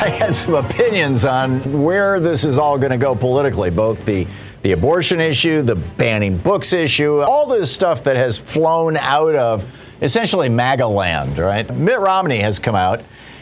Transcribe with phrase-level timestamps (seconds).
[0.00, 4.28] I had some opinions on where this is all going to go politically, both the
[4.62, 9.64] the abortion issue, the banning books issue, all this stuff that has flown out of
[10.00, 11.68] essentially MAGA land, right?
[11.74, 13.00] Mitt Romney has come out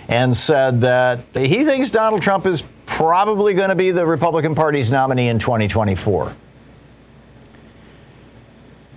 [0.09, 4.91] and said that he thinks Donald Trump is probably going to be the Republican Party's
[4.91, 6.35] nominee in 2024.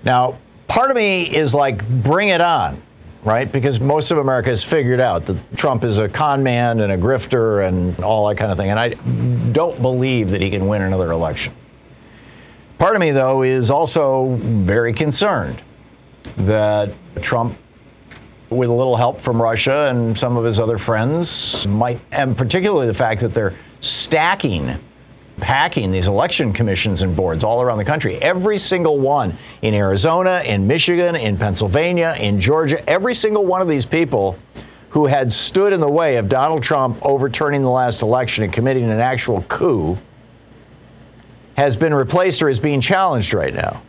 [0.06, 2.82] Now, part of me is like, bring it on
[3.24, 3.52] right?
[3.52, 6.98] Because most of America has figured out that Trump is a con man and a
[6.98, 8.70] grifter and all that kind of thing.
[8.70, 8.90] And I
[9.52, 11.54] don't believe that he can win another election.
[12.78, 15.62] Part of me, though, is also very concerned
[16.38, 17.58] that Trump,
[18.50, 22.88] with a little help from Russia and some of his other friends, might, and particularly
[22.88, 24.80] the fact that they're stacking
[25.40, 28.18] packing these election commissions and boards all around the country.
[28.18, 33.68] Every single one in Arizona, in Michigan, in Pennsylvania, in Georgia, every single one of
[33.68, 34.38] these people
[34.90, 38.84] who had stood in the way of Donald Trump overturning the last election and committing
[38.84, 39.98] an actual coup
[41.56, 43.82] has been replaced or is being challenged right now.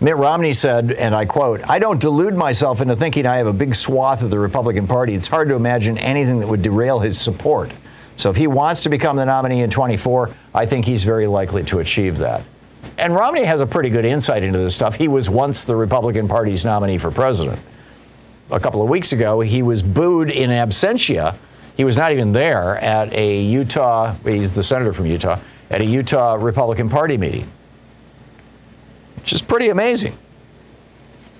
[0.00, 3.52] Mitt Romney said, and I quote, I don't delude myself into thinking I have a
[3.52, 5.14] big swath of the Republican Party.
[5.14, 7.70] It's hard to imagine anything that would derail his support.
[8.20, 11.64] So if he wants to become the nominee in 24, I think he's very likely
[11.64, 12.44] to achieve that.
[12.98, 14.94] And Romney has a pretty good insight into this stuff.
[14.94, 17.58] He was once the Republican Party's nominee for president.
[18.50, 21.34] A couple of weeks ago, he was booed in absentia.
[21.78, 25.86] He was not even there at a Utah, he's the senator from Utah, at a
[25.86, 27.50] Utah Republican Party meeting,
[29.16, 30.18] which is pretty amazing.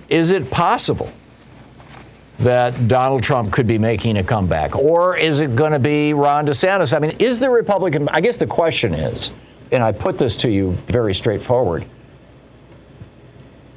[0.09, 1.11] Is it possible
[2.43, 4.75] that Donald Trump could be making a comeback?
[4.75, 6.95] Or is it going to be Ron DeSantis?
[6.95, 9.31] I mean, is the Republican, I guess the question is,
[9.71, 11.85] and I put this to you very straightforward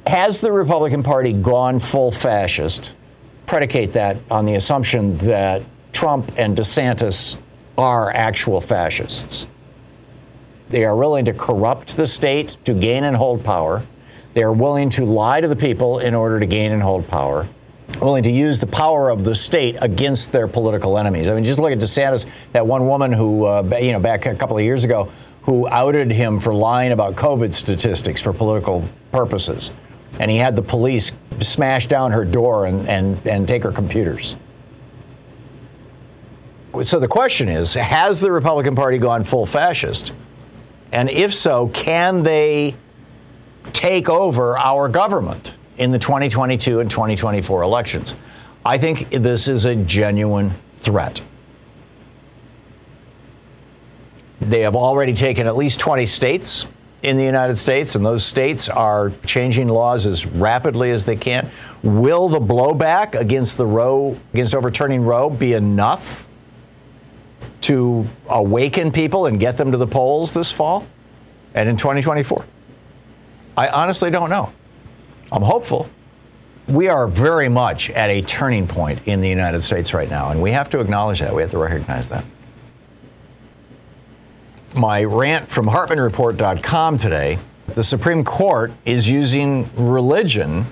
[0.07, 2.93] has the Republican Party gone full fascist?
[3.47, 7.37] Predicate that on the assumption that Trump and DeSantis
[7.77, 9.47] are actual fascists.
[10.69, 13.83] They are willing to corrupt the state to gain and hold power.
[14.33, 17.47] They are willing to lie to the people in order to gain and hold power
[17.99, 21.29] willing to use the power of the state against their political enemies.
[21.29, 24.35] I mean, just look at DeSantis, that one woman who, uh, you know, back a
[24.35, 25.11] couple of years ago,
[25.43, 29.71] who outed him for lying about COVID statistics for political purposes.
[30.19, 31.11] And he had the police
[31.41, 34.35] smash down her door and, and, and take her computers.
[36.81, 40.13] So the question is Has the Republican Party gone full fascist?
[40.91, 42.75] And if so, can they
[43.73, 45.53] take over our government?
[45.77, 48.15] In the 2022 and 2024 elections.
[48.65, 51.21] I think this is a genuine threat.
[54.41, 56.65] They have already taken at least 20 states
[57.03, 61.49] in the United States, and those states are changing laws as rapidly as they can.
[61.83, 66.27] Will the blowback against the Roe, against overturning Roe, be enough
[67.61, 70.85] to awaken people and get them to the polls this fall
[71.53, 72.45] and in 2024?
[73.57, 74.51] I honestly don't know.
[75.31, 75.89] I'm hopeful.
[76.67, 80.41] We are very much at a turning point in the United States right now, and
[80.41, 81.33] we have to acknowledge that.
[81.33, 82.25] We have to recognize that.
[84.73, 90.65] My rant from HartmannReport.com today the Supreme Court is using religion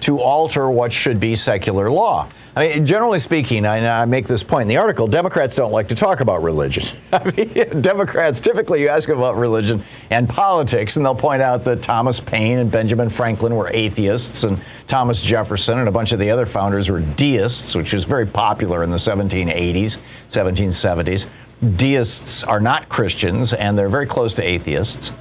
[0.00, 2.28] to alter what should be secular law.
[2.54, 5.88] I mean, generally speaking, I, I, make this point in the article Democrats don't like
[5.88, 6.98] to talk about religion.
[7.12, 11.80] I mean, Democrats typically you ask about religion and politics, and they'll point out that
[11.80, 16.30] Thomas Paine and Benjamin Franklin were atheists, and Thomas Jefferson and a bunch of the
[16.30, 19.98] other founders were deists, which was very popular in the 1780s,
[20.30, 21.28] 1770s.
[21.76, 25.12] Deists are not Christians, and they're very close to atheists.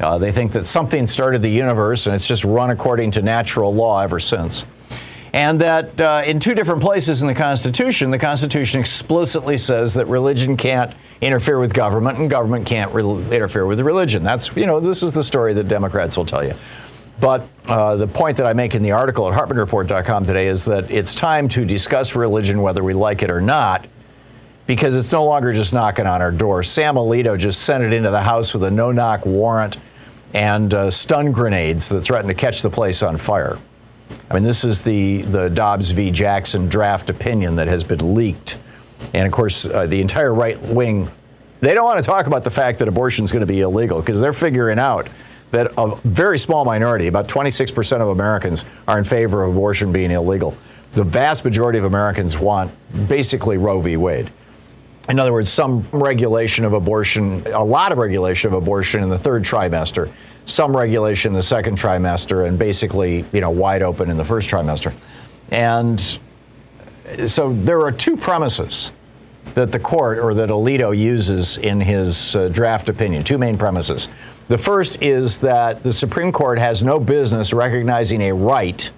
[0.00, 3.72] Uh, they think that something started the universe, and it's just run according to natural
[3.74, 4.66] law ever since
[5.34, 10.06] and that uh, in two different places in the Constitution, the Constitution explicitly says that
[10.06, 14.22] religion can't interfere with government and government can't re- interfere with religion.
[14.22, 16.54] That's, you know, this is the story that Democrats will tell you.
[17.18, 20.88] But uh, the point that I make in the article at HartmannReport.com today is that
[20.88, 23.88] it's time to discuss religion whether we like it or not,
[24.68, 26.62] because it's no longer just knocking on our door.
[26.62, 29.78] Sam Alito just sent it into the House with a no knock warrant
[30.32, 33.58] and uh, stun grenades that threaten to catch the place on fire.
[34.30, 36.10] I mean, this is the, the Dobbs v.
[36.10, 38.58] Jackson draft opinion that has been leaked.
[39.12, 41.08] And of course, uh, the entire right wing,
[41.60, 44.00] they don't want to talk about the fact that abortion is going to be illegal
[44.00, 45.08] because they're figuring out
[45.50, 50.10] that a very small minority, about 26% of Americans, are in favor of abortion being
[50.10, 50.56] illegal.
[50.92, 52.72] The vast majority of Americans want
[53.08, 53.96] basically Roe v.
[53.96, 54.30] Wade.
[55.08, 59.18] In other words, some regulation of abortion, a lot of regulation of abortion in the
[59.18, 60.10] third trimester
[60.46, 64.48] some regulation in the second trimester and basically, you know, wide open in the first
[64.48, 64.92] trimester.
[65.50, 66.18] And
[67.26, 68.90] so there are two premises
[69.54, 74.08] that the court or that Alito uses in his uh, draft opinion, two main premises.
[74.48, 78.90] The first is that the Supreme Court has no business recognizing a right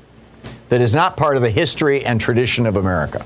[0.69, 3.25] that is not part of the history and tradition of America.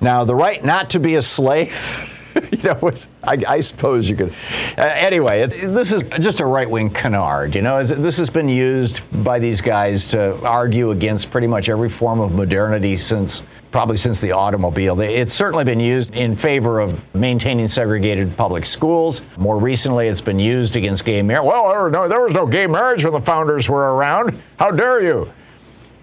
[0.00, 2.11] Now, the right not to be a slave
[2.50, 2.90] you know,
[3.22, 4.32] I, I, suppose you could.
[4.78, 7.54] Uh, anyway, this is just a right wing canard.
[7.54, 11.88] You know, this has been used by these guys to argue against pretty much every
[11.88, 15.00] form of modernity since probably since the automobile.
[15.00, 19.22] It's certainly been used in favor of maintaining segregated public schools.
[19.38, 21.46] More recently, it's been used against gay marriage.
[21.46, 24.40] Well, there, no, there was no gay marriage when the founders were around.
[24.58, 25.32] How dare you?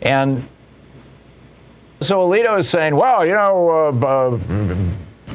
[0.02, 0.48] And
[2.02, 4.40] so Alito is saying, well, you know, uh, uh,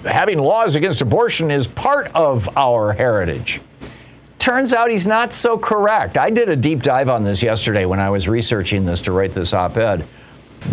[0.04, 3.60] having laws against abortion is part of our heritage.
[4.38, 6.18] Turns out he's not so correct.
[6.18, 9.32] I did a deep dive on this yesterday when I was researching this to write
[9.32, 10.06] this op ed.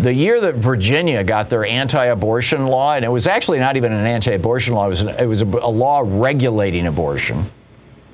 [0.00, 3.92] The year that Virginia got their anti abortion law, and it was actually not even
[3.92, 7.50] an anti abortion law, it was, an, it was a, a law regulating abortion,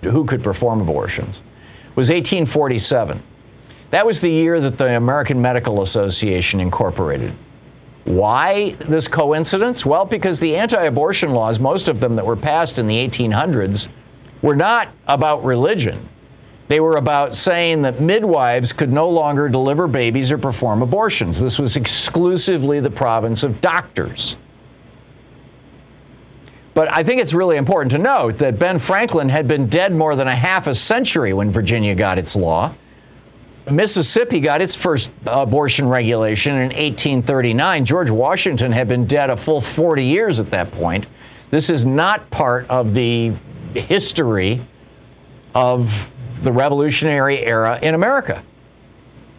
[0.03, 1.43] who could perform abortions,
[1.97, 3.23] was 1847.
[3.91, 7.33] That was the year that the American Medical Association incorporated.
[8.09, 9.85] Why this coincidence?
[9.85, 13.89] Well, because the anti abortion laws, most of them that were passed in the 1800s,
[14.41, 16.09] were not about religion.
[16.69, 21.39] They were about saying that midwives could no longer deliver babies or perform abortions.
[21.39, 24.37] This was exclusively the province of doctors.
[26.73, 30.17] But I think it's really important to note that Ben Franklin had been dead more
[30.17, 32.73] than a half a century when Virginia got its law.
[33.71, 37.85] Mississippi got its first abortion regulation in 1839.
[37.85, 41.07] George Washington had been dead a full 40 years at that point.
[41.51, 43.33] This is not part of the
[43.75, 44.61] history
[45.55, 46.13] of
[46.43, 48.43] the Revolutionary era in America.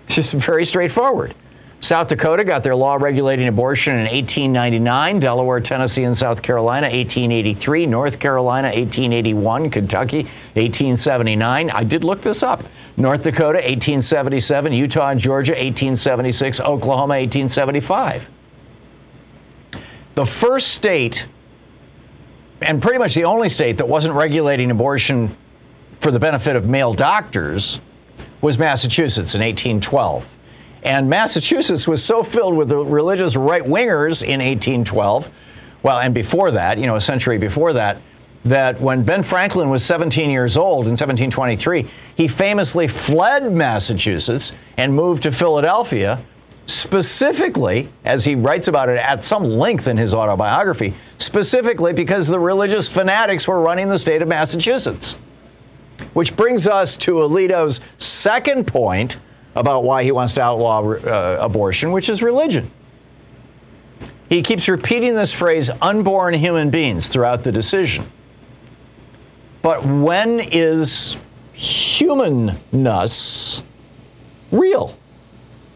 [0.08, 1.36] It's just very straightforward.
[1.82, 7.86] South Dakota got their law regulating abortion in 1899, Delaware, Tennessee, and South Carolina 1883,
[7.86, 10.24] North Carolina 1881, Kentucky
[10.56, 11.70] 1879.
[11.70, 12.64] I did look this up.
[12.98, 18.30] North Dakota 1877, Utah and Georgia 1876, Oklahoma 1875.
[20.16, 21.26] The first state
[22.62, 25.36] and pretty much the only state that wasn't regulating abortion
[26.00, 27.80] for the benefit of male doctors
[28.42, 30.26] was Massachusetts in 1812.
[30.84, 35.30] And Massachusetts was so filled with the religious right wingers in 1812,
[35.84, 37.98] well, and before that, you know, a century before that,
[38.46, 44.96] that when Ben Franklin was 17 years old in 1723, he famously fled Massachusetts and
[44.96, 46.20] moved to Philadelphia,
[46.66, 52.40] specifically, as he writes about it at some length in his autobiography, specifically because the
[52.40, 55.18] religious fanatics were running the state of Massachusetts.
[56.14, 59.18] Which brings us to Alito's second point
[59.56, 62.70] about why he wants to outlaw uh, abortion, which is religion.
[64.30, 68.12] He keeps repeating this phrase, unborn human beings, throughout the decision.
[69.62, 71.18] But when is
[71.54, 72.44] humanness
[74.52, 74.96] real?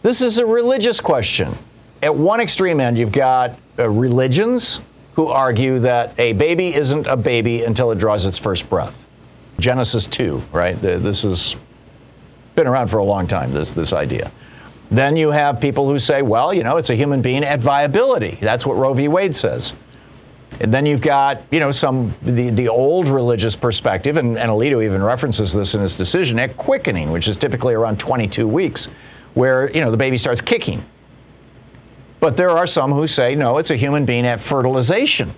[0.04, 1.58] This is a religious question.
[2.02, 4.82] At one extreme end, you've got uh, religions
[5.16, 9.06] who argue that a baby isn't a baby until it draws its first breath.
[9.60, 10.80] Genesis 2, right?
[10.82, 11.56] This is
[12.56, 14.32] been around for a long time, this, this idea.
[14.92, 18.38] Then you have people who say, well, you know, it's a human being at viability.
[18.42, 19.08] That's what Roe v.
[19.08, 19.74] Wade says.
[20.60, 24.84] And then you've got, you know, some the, the old religious perspective, and, and Alito
[24.84, 28.90] even references this in his decision at quickening, which is typically around 22 weeks,
[29.34, 30.84] where you know the baby starts kicking.
[32.20, 35.34] But there are some who say no, it's a human being at fertilization.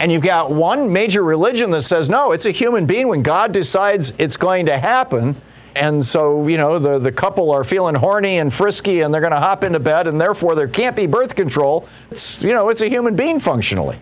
[0.00, 3.52] And you've got one major religion that says no, it's a human being when God
[3.52, 5.40] decides it's going to happen.
[5.76, 9.32] And so, you know, the, the couple are feeling horny and frisky and they're going
[9.32, 11.88] to hop into bed and therefore there can't be birth control.
[12.10, 13.98] It's, you know, it's a human being functionally.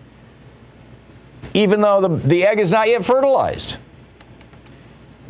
[1.53, 3.77] Even though the, the egg is not yet fertilized.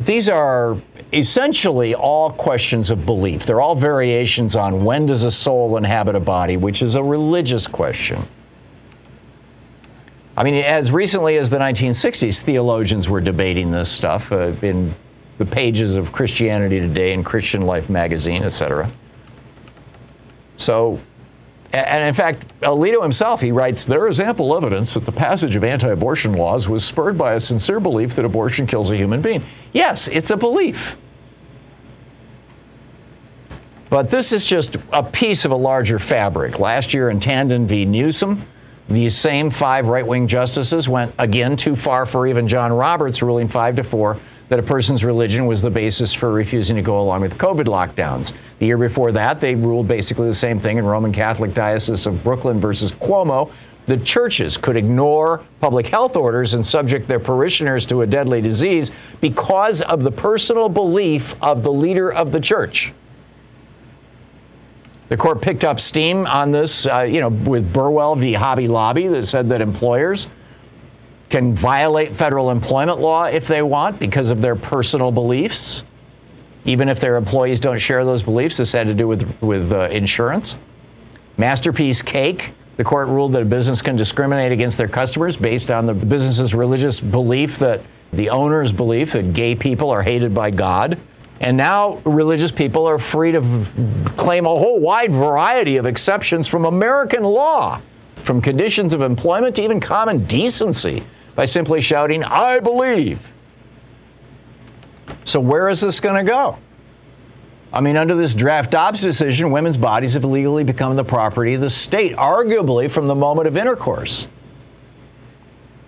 [0.00, 0.76] These are
[1.12, 3.46] essentially all questions of belief.
[3.46, 7.66] They're all variations on when does a soul inhabit a body, which is a religious
[7.66, 8.26] question.
[10.36, 14.94] I mean, as recently as the 1960s, theologians were debating this stuff uh, in
[15.38, 18.90] the pages of Christianity Today and Christian Life magazine, etc.
[20.56, 21.00] So,
[21.72, 25.64] and in fact, Alito himself, he writes, there is ample evidence that the passage of
[25.64, 29.42] anti abortion laws was spurred by a sincere belief that abortion kills a human being.
[29.72, 30.96] Yes, it's a belief.
[33.90, 36.58] But this is just a piece of a larger fabric.
[36.58, 37.84] Last year in Tandon v.
[37.84, 38.46] Newsom,
[38.88, 43.48] these same five right wing justices went again too far for even John Roberts, ruling
[43.48, 47.22] five to four that a person's religion was the basis for refusing to go along
[47.22, 48.32] with COVID lockdowns.
[48.58, 52.22] The year before that, they ruled basically the same thing in Roman Catholic Diocese of
[52.22, 53.50] Brooklyn versus Cuomo.
[53.86, 58.90] The churches could ignore public health orders and subject their parishioners to a deadly disease
[59.20, 62.92] because of the personal belief of the leader of the church.
[65.08, 68.32] The court picked up steam on this, uh, you know, with Burwell v.
[68.32, 70.28] Hobby Lobby that said that employers
[71.34, 75.82] can violate federal employment law if they want because of their personal beliefs,
[76.64, 78.58] even if their employees don't share those beliefs.
[78.58, 80.54] This had to do with, with uh, insurance.
[81.36, 85.86] Masterpiece Cake, the court ruled that a business can discriminate against their customers based on
[85.86, 87.80] the business's religious belief that
[88.12, 91.00] the owner's belief that gay people are hated by God.
[91.40, 96.46] And now religious people are free to v- claim a whole wide variety of exceptions
[96.46, 97.80] from American law,
[98.14, 101.02] from conditions of employment to even common decency
[101.34, 103.32] by simply shouting, I believe.
[105.24, 106.58] So, where is this going to go?
[107.72, 111.60] I mean, under this draft Dobbs decision, women's bodies have legally become the property of
[111.60, 114.28] the state, arguably from the moment of intercourse.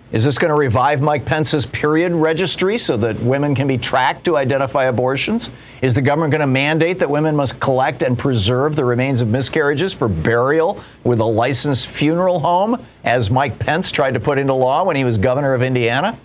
[0.09, 4.23] Is this going to revive Mike Pence's period registry so that women can be tracked
[4.23, 5.49] to identify abortions?
[5.81, 9.27] Is the government going to mandate that women must collect and preserve the remains of
[9.27, 14.53] miscarriages for burial with a licensed funeral home, as Mike Pence tried to put into
[14.53, 16.17] law when he was governor of Indiana?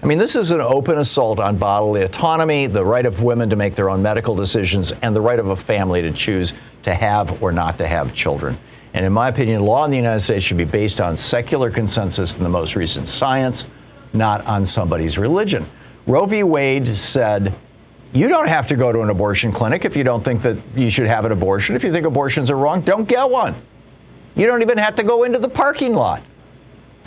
[0.00, 3.56] I mean, this is an open assault on bodily autonomy, the right of women to
[3.56, 6.52] make their own medical decisions, and the right of a family to choose
[6.84, 8.56] to have or not to have children.
[8.94, 12.34] And in my opinion, law in the United States should be based on secular consensus
[12.34, 13.66] and the most recent science,
[14.12, 15.64] not on somebody's religion.
[16.06, 16.42] Roe v.
[16.42, 17.54] Wade said,
[18.12, 20.90] you don't have to go to an abortion clinic if you don't think that you
[20.90, 21.74] should have an abortion.
[21.74, 23.54] If you think abortions are wrong, don't get one.
[24.34, 26.22] You don't even have to go into the parking lot.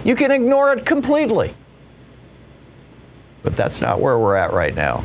[0.03, 1.53] You can ignore it completely.
[3.43, 5.03] But that's not where we're at right now.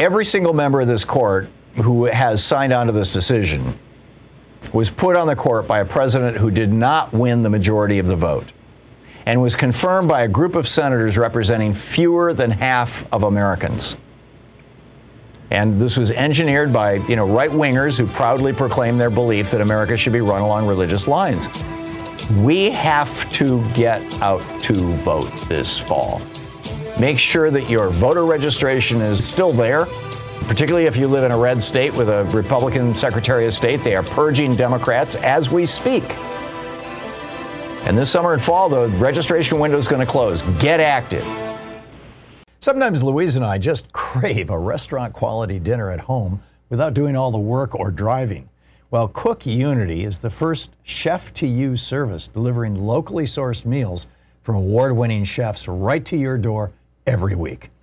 [0.00, 3.78] Every single member of this court who has signed on to this decision
[4.72, 8.06] was put on the court by a president who did not win the majority of
[8.06, 8.52] the vote
[9.26, 13.96] and was confirmed by a group of senators representing fewer than half of Americans.
[15.50, 19.96] And this was engineered by, you know, right-wingers who proudly proclaim their belief that America
[19.96, 21.48] should be run along religious lines.
[22.36, 26.20] We have to get out to vote this fall.
[27.00, 29.86] Make sure that your voter registration is still there
[30.48, 33.84] particularly if you live in a red state with a Republican Secretary of State.
[33.84, 36.02] They are purging Democrats as we speak.
[37.84, 40.40] And this summer and fall, the registration window is going to close.
[40.58, 41.24] Get active.
[42.60, 46.40] Sometimes Louise and I just crave a restaurant quality dinner at home
[46.70, 48.48] without doing all the work or driving.
[48.90, 54.06] Well, Cook Unity is the first chef to you service delivering locally sourced meals
[54.40, 56.72] from award winning chefs right to your door
[57.06, 57.68] every week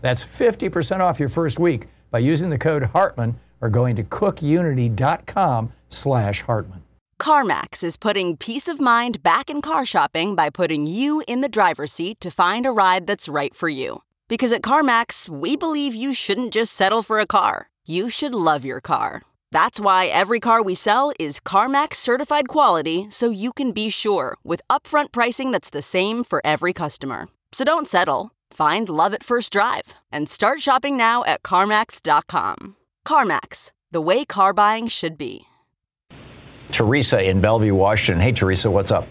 [0.00, 5.72] That's 50% off your first week by using the code Hartmann or going to cookunity.com
[5.88, 6.82] slash Hartmann.
[7.20, 11.48] CarMax is putting peace of mind back in car shopping by putting you in the
[11.48, 14.02] driver's seat to find a ride that's right for you.
[14.28, 18.64] Because at CarMax, we believe you shouldn't just settle for a car, you should love
[18.64, 19.22] your car.
[19.50, 24.36] That's why every car we sell is CarMax certified quality so you can be sure
[24.44, 27.28] with upfront pricing that's the same for every customer.
[27.52, 28.30] So don't settle.
[28.50, 32.76] Find love at first drive and start shopping now at CarMax.com.
[33.06, 35.46] CarMax, the way car buying should be.
[36.72, 38.20] Teresa in Bellevue, Washington.
[38.20, 39.06] Hey, Teresa, what's up?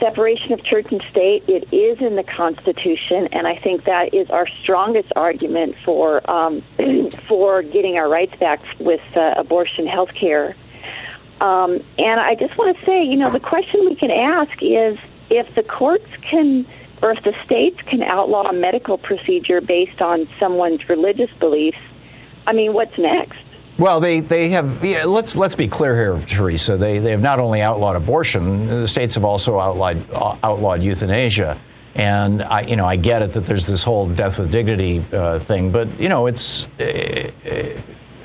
[0.00, 1.44] separation of church and state.
[1.48, 6.62] It is in the Constitution, and I think that is our strongest argument for um,
[7.28, 10.54] for getting our rights back with uh, abortion health care.
[11.40, 14.98] Um, and I just want to say, you know, the question we can ask is
[15.28, 16.66] if the courts can,
[17.06, 21.78] or if the states can outlaw a medical procedure based on someone's religious beliefs.
[22.48, 23.38] I mean, what's next?
[23.78, 26.76] Well, they, they have, yeah, let's, let's be clear here, Teresa.
[26.76, 31.60] They, they have not only outlawed abortion, the states have also outlawed, uh, outlawed euthanasia.
[31.94, 35.38] And I, you know, I get it that there's this whole death with dignity uh,
[35.38, 36.66] thing, but you know, it's.
[36.78, 37.30] Uh,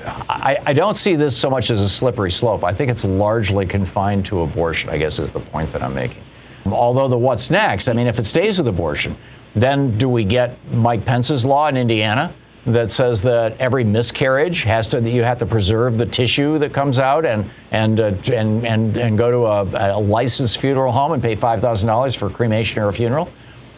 [0.04, 2.64] I, I, don't see this so much as a slippery slope.
[2.64, 4.90] I think it's largely confined to abortion.
[4.90, 6.20] I guess is the point that I'm making.
[6.66, 9.16] Although the what's next, I mean, if it stays with abortion,
[9.54, 12.32] then do we get Mike Pence's law in Indiana?
[12.64, 16.98] that says that every miscarriage has to you have to preserve the tissue that comes
[16.98, 21.22] out and and uh, and, and and go to a, a, licensed funeral home and
[21.22, 23.28] pay five thousand dollars for cremation or a funeral.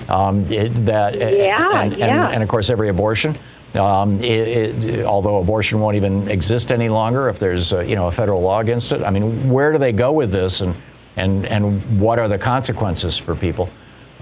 [0.08, 2.24] Um, it, that yeah, and, yeah.
[2.26, 3.38] And, and, of course every abortion.
[3.74, 8.08] Um, it, it, although abortion won't even exist any longer if there's a, you know
[8.08, 9.02] a federal law against it.
[9.02, 10.74] I mean, where do they go with this, and
[11.16, 13.70] and and what are the consequences for people?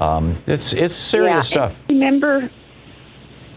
[0.00, 1.68] Um, it's it's serious yeah.
[1.68, 1.76] stuff.
[1.88, 2.50] Remember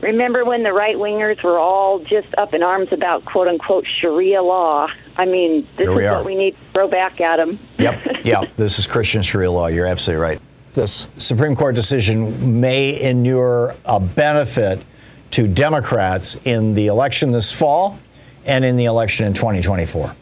[0.06, 4.44] Remember when the right wingers were all just up in arms about quote unquote Sharia
[4.44, 4.88] law?
[5.18, 7.58] I mean, this is what we need to throw back at them.
[7.80, 9.66] Yep, yeah, this is Christian Sharia law.
[9.66, 10.40] You're absolutely right.
[10.74, 14.84] This Supreme Court decision may inure a benefit
[15.32, 17.98] to Democrats in the election this fall
[18.46, 20.14] and in the election in 2024.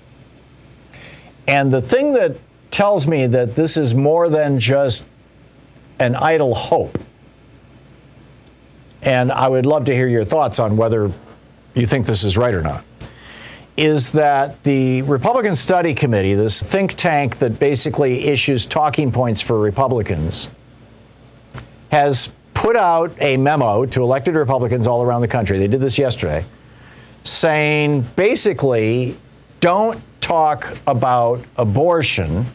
[1.47, 2.37] And the thing that
[2.73, 5.05] tells me that this is more than just
[5.99, 6.97] an idle hope
[9.03, 11.11] and I would love to hear your thoughts on whether
[11.73, 12.83] you think this is right or not,
[13.75, 19.59] is that the Republican Study Committee, this think tank that basically issues talking points for
[19.59, 20.49] Republicans,
[21.91, 25.59] has put out a memo to elected Republicans all around the country.
[25.59, 26.45] They did this yesterday,
[27.23, 29.17] saying basically,
[29.59, 32.45] don't talk about abortion,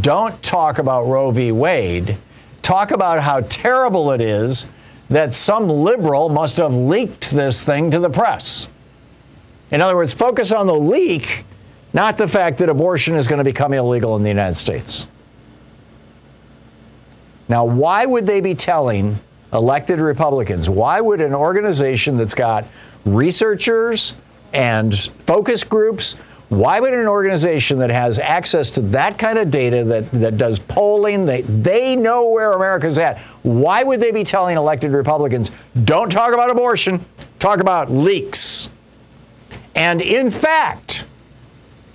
[0.00, 1.52] don't talk about Roe v.
[1.52, 2.16] Wade,
[2.62, 4.68] talk about how terrible it is
[5.08, 8.68] that some liberal must have leaked this thing to the press.
[9.72, 11.44] In other words, focus on the leak,
[11.92, 15.06] not the fact that abortion is going to become illegal in the United States.
[17.48, 19.18] Now, why would they be telling
[19.52, 20.70] elected Republicans?
[20.70, 22.64] Why would an organization that's got
[23.04, 24.14] researchers
[24.52, 26.16] and focus groups
[26.50, 30.58] why would an organization that has access to that kind of data, that, that does
[30.58, 35.52] polling, they, they know where America's at, why would they be telling elected Republicans,
[35.84, 37.04] don't talk about abortion,
[37.38, 38.68] talk about leaks?
[39.76, 41.04] And in fact,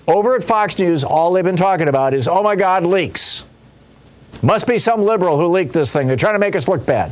[0.08, 3.44] over at Fox News, all they've been talking about is, oh my God, leaks.
[4.42, 6.08] Must be some liberal who leaked this thing.
[6.08, 7.12] They're trying to make us look bad.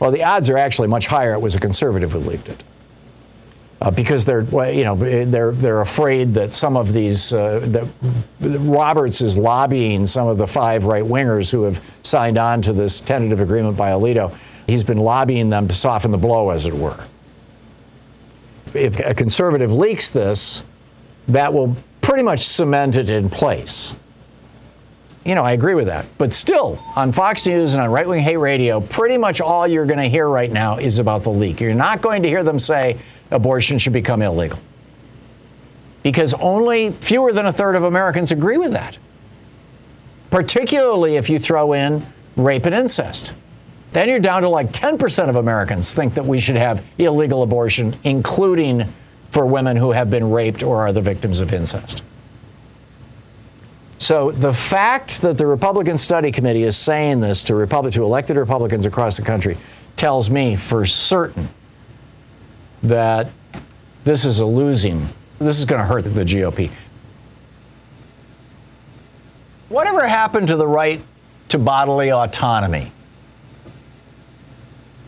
[0.00, 2.64] Well, the odds are actually much higher it was a conservative who leaked it
[3.84, 7.86] uh, because they're you know they're they're afraid that some of these uh, that
[8.40, 13.02] Roberts is lobbying some of the five right wingers who have signed on to this
[13.02, 14.34] tentative agreement by Alito.
[14.66, 16.98] He's been lobbying them to soften the blow, as it were.
[18.72, 20.62] If a conservative leaks this,
[21.28, 23.94] that will pretty much cement it in place.
[25.26, 26.06] You know, I agree with that.
[26.18, 29.86] But still, on Fox News and on Right Wing Hate Radio, pretty much all you're
[29.86, 31.60] going to hear right now is about the leak.
[31.60, 32.98] You're not going to hear them say,
[33.30, 34.58] abortion should become illegal.
[36.02, 38.98] Because only fewer than a third of Americans agree with that.
[40.30, 42.06] Particularly if you throw in
[42.36, 43.32] rape and incest.
[43.92, 47.96] Then you're down to like 10% of Americans think that we should have illegal abortion,
[48.02, 48.92] including
[49.30, 52.02] for women who have been raped or are the victims of incest.
[53.98, 58.36] So the fact that the Republican Study Committee is saying this to Republic to elected
[58.36, 59.56] Republicans across the country
[59.96, 61.48] tells me for certain
[62.84, 63.28] that
[64.04, 65.08] this is a losing.
[65.38, 66.70] This is going to hurt the GOP.
[69.68, 71.00] Whatever happened to the right
[71.48, 72.92] to bodily autonomy?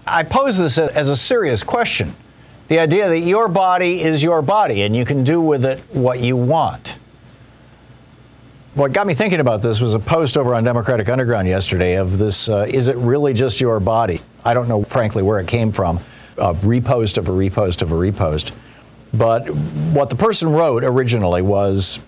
[0.07, 2.15] I pose this as a serious question.
[2.69, 6.21] The idea that your body is your body and you can do with it what
[6.21, 6.97] you want.
[8.75, 12.19] What got me thinking about this was a post over on Democratic Underground yesterday of
[12.19, 14.21] this uh, is it really just your body?
[14.45, 16.01] I don't know, frankly, where it came from.
[16.39, 18.53] A repost of a repost of a repost.
[19.15, 19.49] But
[19.93, 22.01] what the person wrote originally was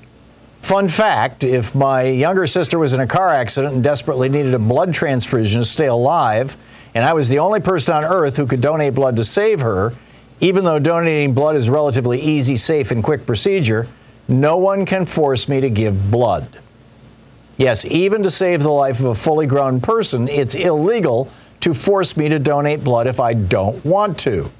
[0.60, 4.58] Fun fact if my younger sister was in a car accident and desperately needed a
[4.58, 6.56] blood transfusion to stay alive,
[6.94, 9.94] and I was the only person on earth who could donate blood to save her,
[10.40, 13.86] even though donating blood is relatively easy, safe, and quick procedure,
[14.26, 16.60] no one can force me to give blood.
[17.56, 22.16] Yes, even to save the life of a fully grown person, it's illegal to force
[22.16, 24.50] me to donate blood if I don't want to.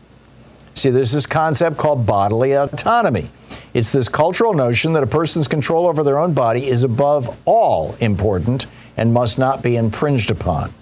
[0.75, 3.27] See, there's this concept called bodily autonomy.
[3.75, 7.95] It's this cultural notion that a person's control over their own body is above all
[8.01, 10.73] important and must not be infringed upon.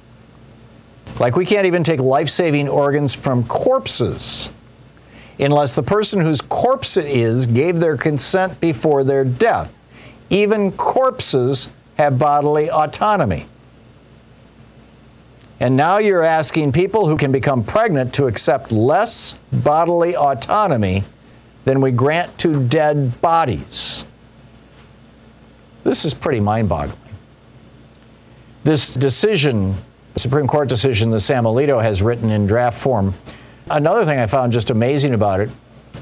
[1.19, 4.51] Like we can't even take life saving organs from corpses
[5.39, 9.73] unless the person whose corpse it is gave their consent before their death.
[10.31, 13.47] Even corpses have bodily autonomy.
[15.61, 21.05] And now you're asking people who can become pregnant to accept less bodily autonomy
[21.65, 24.05] than we grant to dead bodies.
[25.83, 26.99] This is pretty mind boggling.
[28.65, 29.77] This decision,
[30.17, 33.15] Supreme Court decision that Sam Alito has written in draft form,
[33.71, 35.49] another thing I found just amazing about it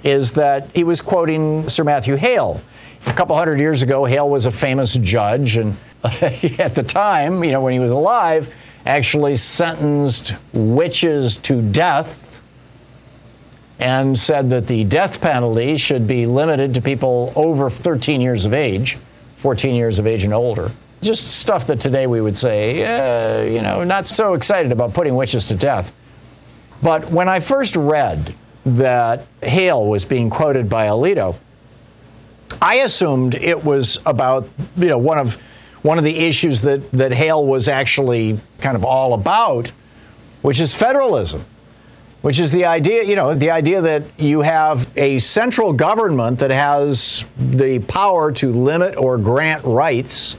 [0.03, 2.61] is that he was quoting Sir Matthew Hale.
[3.07, 7.53] A couple hundred years ago, Hale was a famous judge, and at the time, you
[7.53, 8.53] know, when he was alive,
[8.87, 12.40] actually sentenced witches to death
[13.79, 18.55] and said that the death penalty should be limited to people over 13 years of
[18.55, 18.99] age,
[19.37, 20.70] 14 years of age and older.
[21.03, 25.14] Just stuff that today we would say, uh, you know, not so excited about putting
[25.14, 25.92] witches to death.
[26.83, 31.37] But when I first read that Hale was being quoted by Alito,
[32.62, 35.37] I assumed it was about, you know, one of
[35.85, 39.70] one of the issues that, that Hale was actually kind of all about,
[40.40, 41.44] which is federalism,
[42.23, 46.51] which is the idea, you know, the idea that you have a central government that
[46.51, 50.37] has the power to limit or grant rights.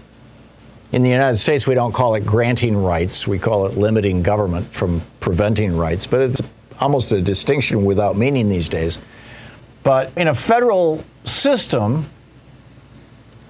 [0.94, 4.74] In the United States, we don't call it granting rights, we call it limiting government
[4.74, 6.42] from preventing rights, but it's
[6.80, 8.98] almost a distinction without meaning these days.
[9.84, 12.10] But in a federal system,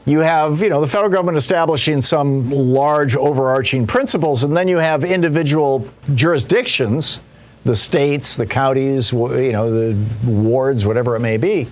[0.05, 4.77] you have, you know, the federal government establishing some large overarching principles, and then you
[4.77, 7.21] have individual jurisdictions,
[7.63, 9.97] the states, the counties, you know, the
[10.29, 11.67] wards, whatever it may be,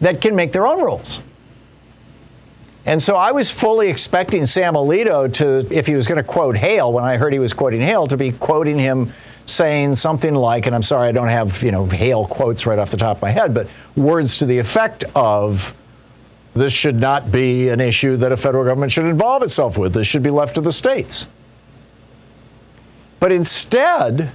[0.00, 1.20] that can make their own rules.
[2.84, 6.56] And so I was fully expecting Sam Alito to, if he was going to quote
[6.56, 9.12] Hale, when I heard he was quoting Hale, to be quoting him
[9.46, 12.90] saying something like, and I'm sorry I don't have, you know, Hale quotes right off
[12.90, 15.72] the top of my head, but words to the effect of,
[16.54, 19.94] this should not be an issue that a federal government should involve itself with.
[19.94, 21.26] This should be left to the states.
[23.20, 24.32] But instead,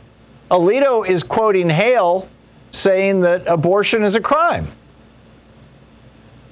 [0.49, 2.27] Alito is quoting Hale
[2.71, 4.67] saying that abortion is a crime.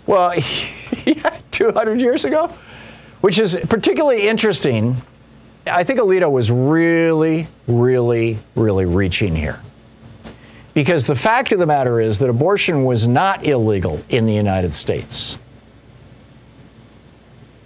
[0.06, 0.36] Well,
[1.06, 2.54] yeah, 200 years ago,
[3.21, 4.95] which is particularly interesting.
[5.65, 9.60] I think Alito was really, really, really reaching here.
[10.75, 14.75] Because the fact of the matter is that abortion was not illegal in the United
[14.75, 15.39] States.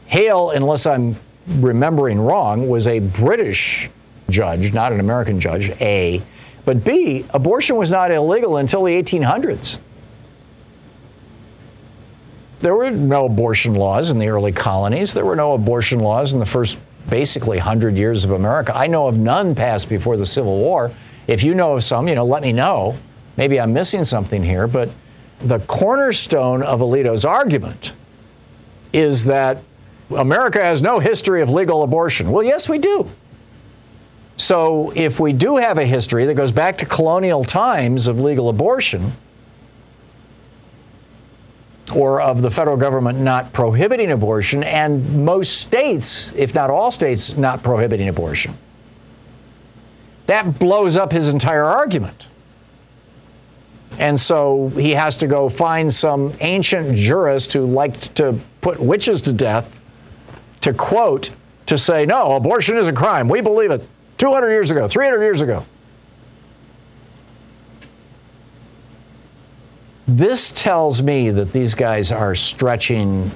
[0.10, 1.16] Hale, unless I'm
[1.48, 3.90] remembering wrong, was a British
[4.28, 6.22] judge, not an American judge, A.
[6.66, 9.78] But B, abortion was not illegal until the 1800s.
[12.60, 15.14] There were no abortion laws in the early colonies.
[15.14, 18.76] There were no abortion laws in the first basically 100 years of America.
[18.76, 20.92] I know of none passed before the Civil War.
[21.28, 22.98] If you know of some, you know, let me know.
[23.38, 24.90] Maybe I'm missing something here, but
[25.42, 27.94] the cornerstone of Alito's argument
[28.92, 29.62] is that
[30.16, 32.32] America has no history of legal abortion.
[32.32, 33.10] Well, yes, we do.
[34.38, 38.50] So if we do have a history that goes back to colonial times of legal
[38.50, 39.12] abortion,
[41.94, 47.36] or of the federal government not prohibiting abortion, and most states, if not all states,
[47.36, 48.58] not prohibiting abortion,
[50.28, 52.28] that blows up his entire argument.
[53.98, 59.22] And so he has to go find some ancient jurist who liked to put witches
[59.24, 59.79] to death
[60.62, 61.32] to quote
[61.66, 63.28] to say, no, abortion is a crime.
[63.30, 65.66] We believe it 200 years ago, 300 years ago.
[70.08, 73.32] This tells me that these guys are stretching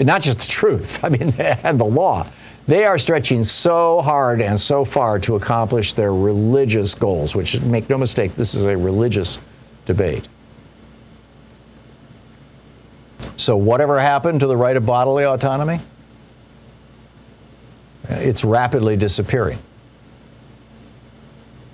[0.00, 2.26] not just the truth, I mean, and the law.
[2.66, 7.88] They are stretching so hard and so far to accomplish their religious goals, which, make
[7.88, 9.38] no mistake, this is a religious
[9.84, 10.26] debate.
[13.36, 15.80] So, whatever happened to the right of bodily autonomy?
[18.08, 19.58] It's rapidly disappearing.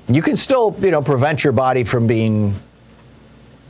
[0.09, 2.55] You can still, you know, prevent your body from being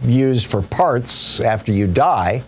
[0.05, 2.45] used for parts after you die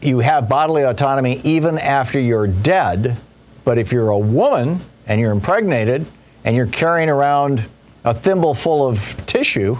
[0.00, 3.16] you have bodily autonomy even after you're dead.
[3.64, 6.06] But if you're a woman and you're impregnated
[6.44, 7.66] and you're carrying around
[8.04, 9.76] a thimble full of tissue,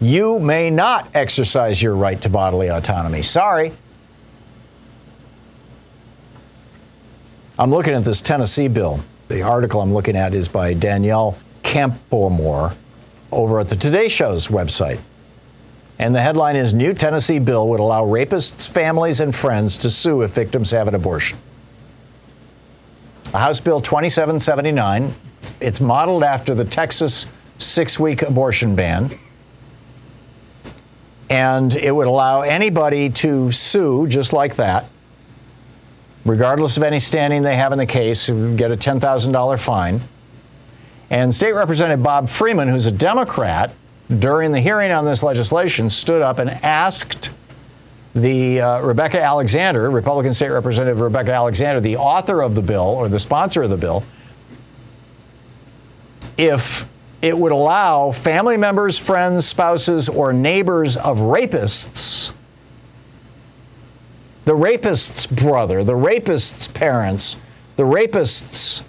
[0.00, 3.22] you may not exercise your right to bodily autonomy.
[3.22, 3.72] Sorry.
[7.58, 9.00] I'm looking at this Tennessee bill.
[9.28, 12.74] The article I'm looking at is by Danielle Campoamor
[13.32, 15.00] over at the Today Show's website.
[15.98, 20.22] And the headline is New Tennessee bill would allow rapists' families and friends to sue
[20.22, 21.38] if victims have an abortion.
[23.32, 25.14] A House Bill 2779.
[25.60, 27.26] It's modeled after the Texas
[27.58, 29.10] six week abortion ban.
[31.28, 34.86] And it would allow anybody to sue just like that,
[36.24, 40.00] regardless of any standing they have in the case, get a $10,000 fine.
[41.10, 43.72] And State Representative Bob Freeman, who's a Democrat,
[44.18, 47.30] during the hearing on this legislation, stood up and asked
[48.14, 53.08] the uh, Rebecca Alexander, Republican State Representative Rebecca Alexander, the author of the bill or
[53.08, 54.04] the sponsor of the bill,
[56.38, 56.86] if
[57.22, 62.32] it would allow family members, friends, spouses, or neighbors of rapists,
[64.44, 67.36] the rapist's brother, the rapist's parents,
[67.76, 68.84] the rapist's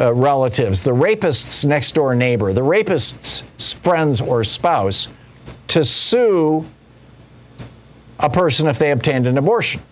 [0.00, 5.08] uh, relatives, the rapist's next door neighbor, the rapist's friends or spouse
[5.68, 6.66] to sue
[8.18, 9.82] a person if they obtained an abortion.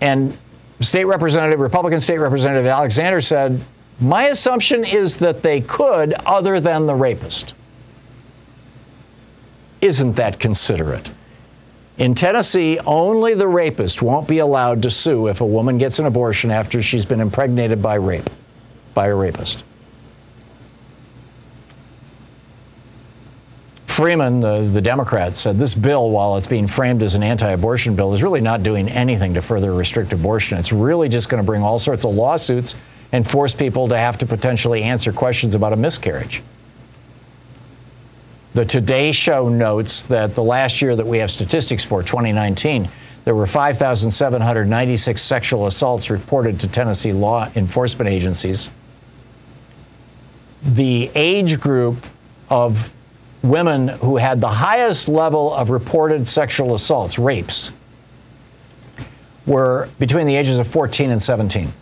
[0.00, 0.36] And
[0.80, 3.60] State Representative, Republican State Representative Alexander said,
[4.02, 7.54] My assumption is that they could, other than the rapist.
[9.80, 11.12] Isn't that considerate?
[11.98, 16.06] In Tennessee, only the rapist won't be allowed to sue if a woman gets an
[16.06, 18.28] abortion after she's been impregnated by rape,
[18.92, 19.62] by a rapist.
[23.86, 27.94] Freeman, the, the Democrat, said this bill, while it's being framed as an anti abortion
[27.94, 30.58] bill, is really not doing anything to further restrict abortion.
[30.58, 32.74] It's really just going to bring all sorts of lawsuits
[33.12, 36.42] and force people to have to potentially answer questions about a miscarriage.
[38.54, 42.88] The Today Show notes that the last year that we have statistics for, 2019,
[43.24, 48.68] there were 5,796 sexual assaults reported to Tennessee law enforcement agencies.
[50.62, 52.04] The age group
[52.50, 52.92] of
[53.42, 57.72] women who had the highest level of reported sexual assaults, rapes,
[59.46, 61.72] were between the ages of 14 and 17.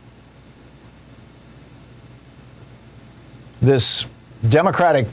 [3.61, 4.07] This
[4.49, 5.07] Democratic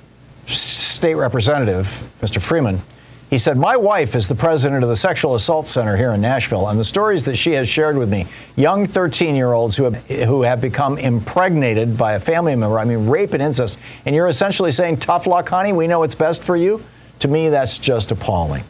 [0.45, 2.41] state representative, Mr.
[2.41, 2.81] Freeman,
[3.29, 6.69] he said, My wife is the president of the Sexual Assault Center here in Nashville,
[6.69, 9.95] and the stories that she has shared with me young 13 year olds who have,
[10.07, 14.27] who have become impregnated by a family member, I mean, rape and incest, and you're
[14.27, 16.81] essentially saying, Tough luck, honey, we know what's best for you.
[17.19, 18.63] To me, that's just appalling.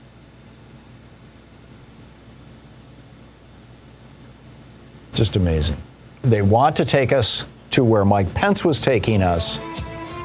[5.14, 5.78] Just amazing.
[6.24, 9.58] They want to take us to where Mike Pence was taking us,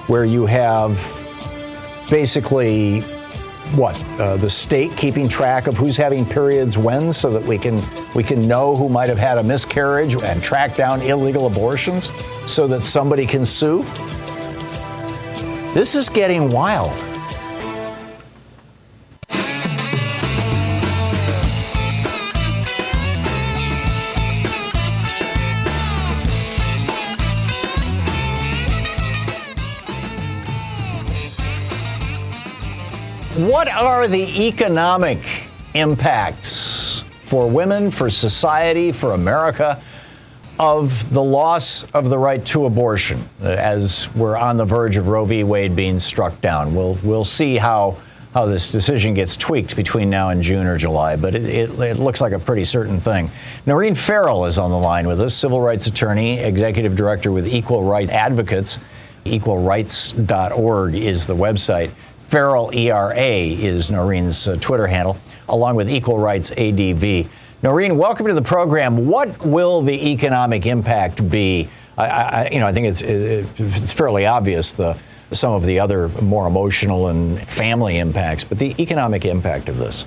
[0.09, 0.97] where you have
[2.11, 3.01] basically
[3.77, 7.83] what uh, the state keeping track of who's having periods when so that we can
[8.15, 12.11] we can know who might have had a miscarriage and track down illegal abortions
[12.51, 13.83] so that somebody can sue?
[15.73, 16.93] This is getting wild
[33.37, 35.19] What are the economic
[35.73, 39.83] impacts for women, for society, for America
[40.59, 45.25] of the loss of the right to abortion as we're on the verge of Roe
[45.25, 45.45] v.
[45.45, 46.75] Wade being struck down?
[46.75, 47.97] We'll, we'll see how
[48.35, 51.99] how this decision gets tweaked between now and June or July, but it, it, it,
[51.99, 53.31] looks like a pretty certain thing.
[53.67, 57.83] Noreen Farrell is on the line with us, civil rights attorney, executive director with Equal
[57.83, 58.79] Rights Advocates.
[59.27, 61.91] Equalrights.org is the website.
[62.33, 65.19] Farrell ERA is Noreen's uh, Twitter handle,
[65.51, 67.29] along with Equal Rights ADV.
[67.63, 69.07] Noreen, welcome to the program.
[69.07, 71.69] What will the economic impact be?
[71.99, 74.97] I, I you know, I think it's, it's fairly obvious the
[75.33, 80.07] some of the other more emotional and family impacts, but the economic impact of this.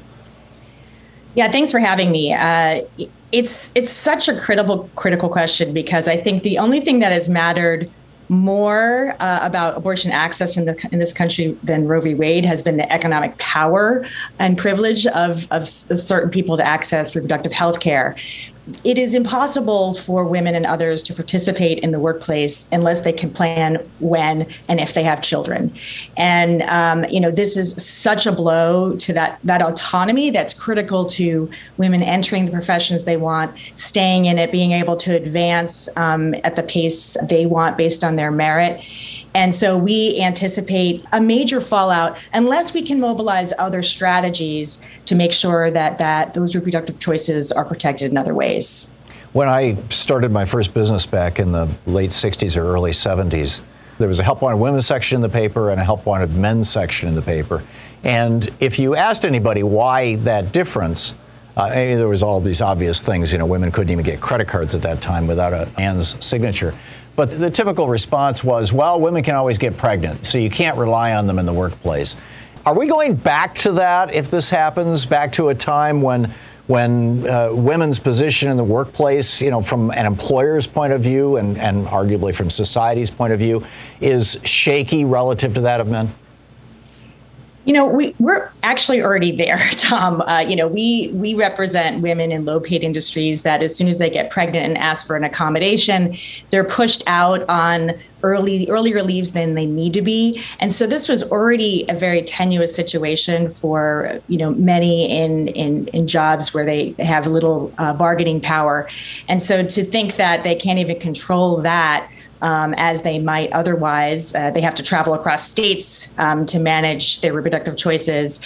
[1.35, 2.33] Yeah, thanks for having me.
[2.33, 2.81] Uh,
[3.33, 7.29] it's it's such a critical critical question because I think the only thing that has
[7.29, 7.87] mattered
[8.29, 12.15] more uh, about abortion access in the in this country than Roe v.
[12.15, 14.05] Wade has been the economic power
[14.39, 18.15] and privilege of, of, of certain people to access reproductive health care
[18.83, 23.29] it is impossible for women and others to participate in the workplace unless they can
[23.29, 25.73] plan when and if they have children.
[26.17, 31.05] And um, you know, this is such a blow to that that autonomy that's critical
[31.05, 36.33] to women entering the professions they want, staying in it, being able to advance um,
[36.43, 38.81] at the pace they want based on their merit.
[39.35, 45.33] And so we anticipate a major fallout unless we can mobilize other strategies to make
[45.33, 48.95] sure that, that those reproductive choices are protected in other ways.
[49.33, 53.59] When I started my first business back in the late 60s or early 70s,
[53.97, 56.69] there was a help wanted women's section in the paper and a help wanted men's
[56.69, 57.61] section in the paper.
[58.05, 61.13] And if you asked anybody why that difference,
[61.57, 63.33] uh, there was all these obvious things.
[63.33, 66.73] You know, women couldn't even get credit cards at that time without a man's signature.
[67.15, 71.13] But the typical response was, well, women can always get pregnant, so you can't rely
[71.13, 72.15] on them in the workplace.
[72.65, 76.33] Are we going back to that if this happens, back to a time when
[76.67, 81.37] when uh, women's position in the workplace, you know, from an employer's point of view
[81.37, 83.63] and, and arguably from society's point of view,
[84.01, 86.11] is shaky relative to that of men?
[87.65, 90.21] You know, we, we're actually already there, Thom.
[90.21, 93.97] Uh, you know, we we represent women in low paid industries that as soon as
[93.97, 96.15] they get pregnant and ask for an accommodation,
[96.51, 100.41] they're pushed out on early earlier leaves than they need to be.
[100.59, 105.87] And so this was already a very tenuous situation for, you know, many in in,
[105.87, 108.87] in jobs where they have little uh, bargaining power.
[109.27, 112.09] And so to think that they can't even control that
[112.41, 114.35] um, as they might otherwise.
[114.35, 118.39] Uh, they have to travel across states um, to manage their reproductive choices.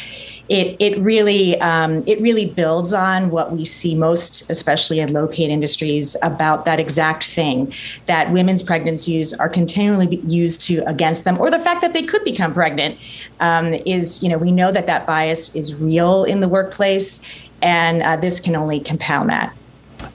[0.49, 5.27] It, it really um, it really builds on what we see most, especially in low
[5.27, 7.71] paid industries, about that exact thing
[8.07, 12.23] that women's pregnancies are continually used to against them, or the fact that they could
[12.23, 12.97] become pregnant
[13.39, 17.23] um, is you know we know that that bias is real in the workplace,
[17.61, 19.55] and uh, this can only compound that.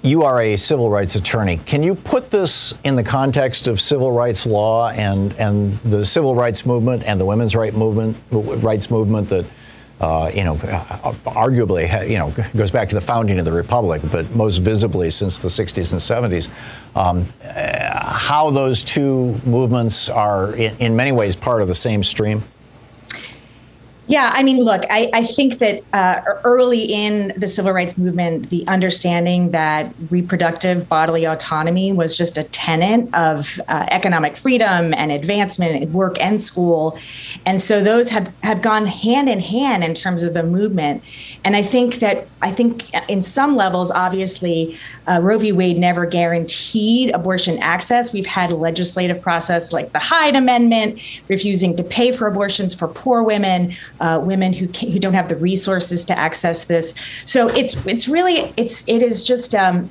[0.05, 1.57] You are a civil rights attorney.
[1.65, 6.35] Can you put this in the context of civil rights law and, and the civil
[6.35, 9.47] rights movement and the women's right movement, rights movement that,
[10.03, 14.31] uh, you know, arguably, you know, goes back to the founding of the republic, but
[14.37, 16.51] most visibly since the 60s and 70s.
[16.95, 22.43] Um, how those two movements are, in, in many ways, part of the same stream?
[24.07, 28.51] Yeah, I mean, look, I, I think that uh, early in the civil rights movement,
[28.51, 35.11] the understanding that reproductive bodily autonomy was just a tenet of uh, economic freedom and
[35.11, 36.99] advancement in work and school.
[37.47, 41.03] And so those have, have gone hand in hand in terms of the movement.
[41.43, 45.53] And I think that, I think in some levels, obviously, uh, Roe v.
[45.53, 48.13] Wade never guaranteed abortion access.
[48.13, 53.23] We've had legislative process like the Hyde Amendment, refusing to pay for abortions for poor
[53.23, 56.95] women uh, women who can, who don't have the resources to access this.
[57.25, 59.91] So it's it's really it's it is just um,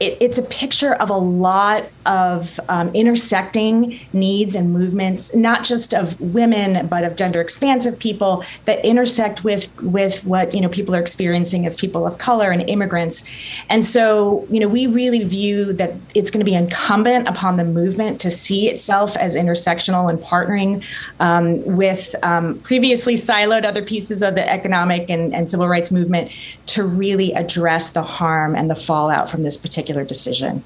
[0.00, 5.94] it, it's a picture of a lot of um, intersecting needs and movements, not just
[5.94, 10.94] of women, but of gender expansive people that intersect with with what you know people
[10.94, 13.28] are experiencing as people of color and immigrants.
[13.68, 17.64] And so, you know, we really view that it's going to be incumbent upon the
[17.64, 20.84] movement to see itself as intersectional and partnering
[21.20, 26.30] um, with um, previously siloed other pieces of the economic and, and civil rights movement
[26.66, 30.62] to really address the harm and the fallout from this particular decision.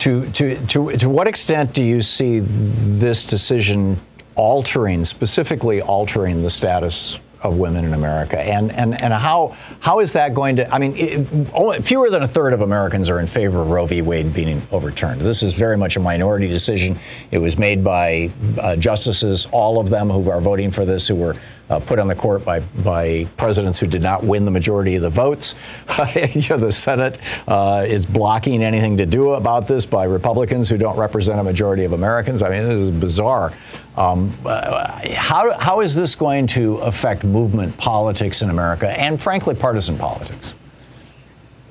[0.00, 4.00] To, to, to, to what extent do you see this decision
[4.34, 10.12] altering, specifically altering the status of women in America, and and and how how is
[10.12, 10.74] that going to?
[10.74, 13.86] I mean, it, only, fewer than a third of Americans are in favor of Roe
[13.86, 14.02] v.
[14.02, 15.20] Wade being overturned.
[15.20, 16.98] This is very much a minority decision.
[17.30, 21.14] It was made by uh, justices, all of them who are voting for this, who
[21.14, 21.34] were
[21.70, 25.02] uh, put on the court by, by presidents who did not win the majority of
[25.02, 25.54] the votes.
[26.34, 27.18] you know, the Senate
[27.48, 31.84] uh, is blocking anything to do about this by Republicans who don't represent a majority
[31.84, 32.42] of Americans.
[32.42, 33.52] I mean, this is bizarre.
[33.96, 39.54] Um, uh, how, how is this going to affect movement politics in America and, frankly,
[39.54, 40.54] partisan politics?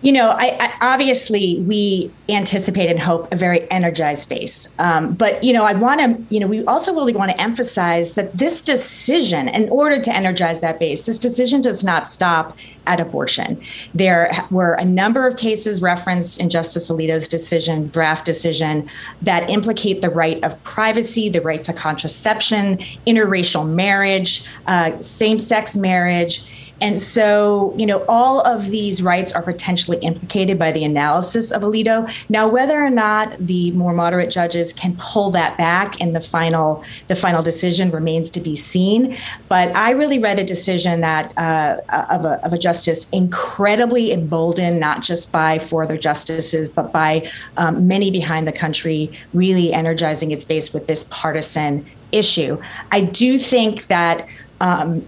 [0.02, 5.44] You know, I, I, obviously we anticipate and hope a very energized space, um, but
[5.44, 8.62] you know, I want to, you know, we also really want to emphasize that this
[8.62, 13.62] decision, in order to energize that base, this decision does not stop at abortion.
[13.94, 18.90] There were a number of cases referenced in Justice Alito's decision, draft decision,
[19.22, 26.44] that implicate the right of privacy, the right to contraception, interracial marriage, uh, same-sex marriage
[26.82, 31.62] and so, you know, all of these rights are potentially implicated by the analysis of
[31.62, 32.10] Alito.
[32.30, 36.84] Now, whether or not the more moderate judges can pull that back in the final
[37.08, 39.18] the final decision remains to be seen.
[39.48, 41.78] But I really read a decision that uh,
[42.10, 47.28] of, a, of a justice incredibly emboldened, not just by four other justices, but by
[47.58, 52.62] um, many behind the country, really energizing its base with this partisan issue.
[52.92, 54.28] I do think that.
[54.62, 55.06] Um,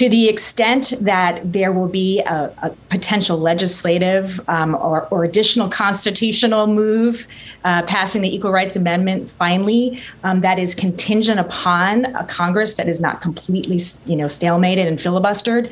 [0.00, 5.68] to the extent that there will be a, a potential legislative um, or, or, additional
[5.68, 7.26] constitutional move
[7.64, 12.88] uh, passing the Equal Rights Amendment finally, um, that is contingent upon a Congress that
[12.88, 15.70] is not completely, you know, stalemated and filibustered.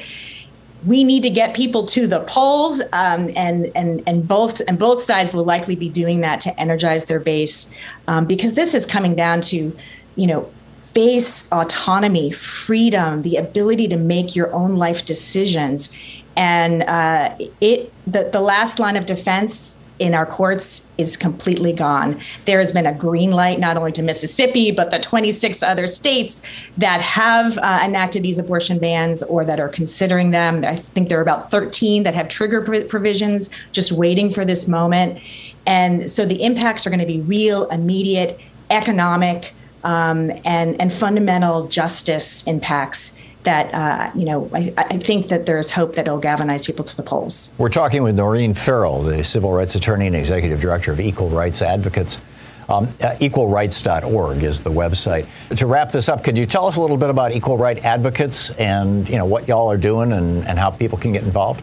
[0.84, 5.00] We need to get people to the polls, um, and and and both and both
[5.00, 7.74] sides will likely be doing that to energize their base,
[8.08, 9.74] um, because this is coming down to,
[10.16, 10.50] you know,
[10.98, 15.96] base autonomy, freedom, the ability to make your own life decisions.
[16.36, 22.20] And uh, it the, the last line of defense in our courts is completely gone.
[22.46, 26.44] There has been a green light not only to Mississippi, but the 26 other states
[26.78, 30.64] that have uh, enacted these abortion bans or that are considering them.
[30.64, 35.20] I think there are about 13 that have trigger provisions just waiting for this moment.
[35.64, 38.40] And so the impacts are going to be real, immediate,
[38.70, 39.54] economic
[39.88, 45.70] um, and and fundamental justice impacts that uh, you know I, I, think that there's
[45.70, 47.54] hope that it'll galvanize people to the polls.
[47.56, 51.62] We're talking with Noreen Farrell, the civil rights attorney and executive director of Equal Rights
[51.62, 52.20] Advocates.
[52.68, 55.26] Um, uh, equalrights.org is the website.
[55.56, 58.50] To wrap this up, could you tell us a little bit about Equal Right Advocates
[58.50, 61.62] and you know what y'all are doing and, and how people can get involved?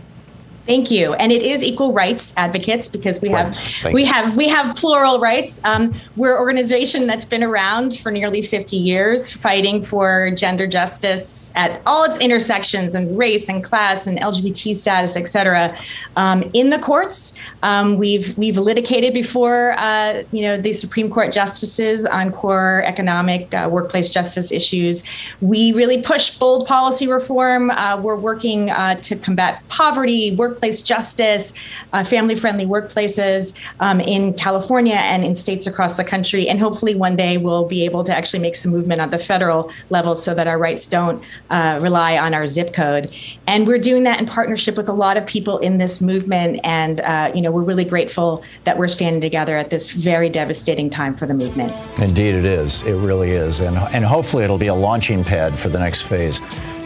[0.65, 1.13] Thank you.
[1.13, 3.55] And it is equal rights advocates because we have
[3.93, 4.11] we you.
[4.11, 5.63] have we have plural rights.
[5.63, 11.53] Um, we're an organization that's been around for nearly 50 years, fighting for gender justice
[11.55, 15.77] at all its intersections and race and class and LGBT status, et cetera.
[16.15, 21.31] Um, in the courts, um, we've we've litigated before uh, you know the Supreme Court
[21.31, 25.03] justices on core economic uh, workplace justice issues.
[25.41, 27.69] We really push bold policy reform.
[27.69, 31.53] Uh, we're working uh, to combat poverty, work workplace justice,
[31.91, 36.47] uh, family friendly workplaces um, in California and in states across the country.
[36.47, 39.69] And hopefully one day we'll be able to actually make some movement at the federal
[39.89, 43.11] level so that our rights don't uh, rely on our zip code.
[43.47, 46.61] And we're doing that in partnership with a lot of people in this movement.
[46.63, 50.89] And, uh, you know, we're really grateful that we're standing together at this very devastating
[50.89, 51.73] time for the movement.
[51.99, 52.81] Indeed, it is.
[52.83, 53.59] It really is.
[53.59, 56.39] And, and hopefully it'll be a launching pad for the next phase.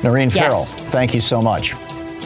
[0.03, 0.75] Noreen yes.
[0.75, 1.75] Farrell, thank you so much.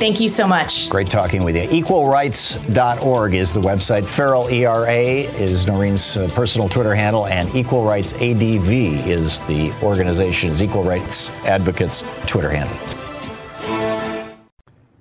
[0.03, 0.89] Thank you so much.
[0.89, 1.61] Great talking with you.
[1.61, 4.05] Equalrights.org is the website.
[4.05, 10.61] Farrell ERA is Noreen's uh, personal Twitter handle, and Equal Rights ADV is the organization's
[10.61, 12.75] Equal Rights Advocates Twitter handle.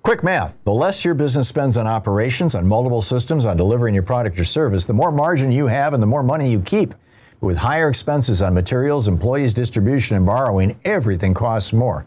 [0.05, 0.57] Quick math.
[0.63, 4.45] The less your business spends on operations, on multiple systems, on delivering your product or
[4.45, 6.95] service, the more margin you have and the more money you keep.
[7.41, 12.07] With higher expenses on materials, employees, distribution, and borrowing, everything costs more.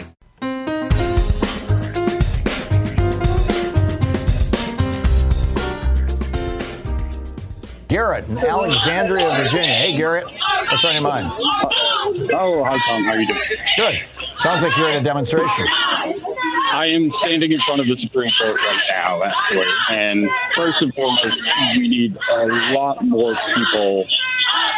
[7.91, 9.75] Garrett in Alexandria, Virginia.
[9.75, 10.23] Hey, Garrett,
[10.71, 11.27] what's on your mind?
[11.27, 13.03] Oh, hi, Thom.
[13.03, 13.41] How are you doing?
[13.75, 13.99] Good.
[14.37, 15.67] Sounds like you're at a demonstration.
[16.71, 19.67] I am standing in front of the Supreme Court right now, actually.
[19.89, 21.35] And first and foremost,
[21.75, 24.05] we need a lot more people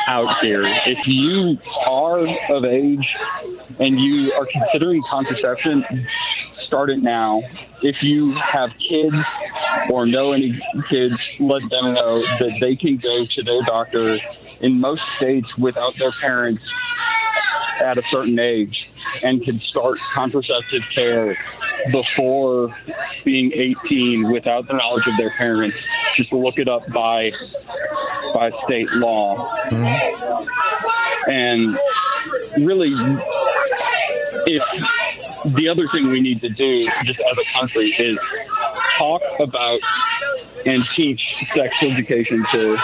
[0.08, 0.66] out here.
[0.66, 3.08] If you are of age
[3.78, 5.86] and you are considering contraception,
[6.74, 7.40] start it now.
[7.84, 9.16] If you have kids
[9.92, 10.60] or know any
[10.90, 14.18] kids, let them know that they can go to their doctor
[14.62, 16.64] in most states without their parents
[17.84, 18.76] at a certain age
[19.22, 21.38] and can start contraceptive care
[21.92, 22.76] before
[23.24, 23.52] being
[23.86, 25.78] 18 without the knowledge of their parents.
[26.18, 27.30] Just look it up by
[28.34, 29.48] by state law.
[29.70, 31.30] Mm-hmm.
[31.30, 31.78] And
[32.66, 32.94] really,
[34.48, 34.64] if
[35.46, 38.18] the other thing we need to do, just as a country, is
[38.98, 39.80] talk about
[40.66, 41.22] and teach
[41.56, 42.78] sex education to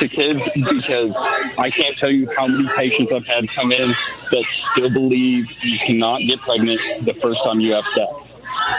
[0.00, 1.12] to kids because
[1.58, 3.94] I can't tell you how many patients I've had come in
[4.30, 8.10] that still believe you cannot get pregnant the first time you have sex.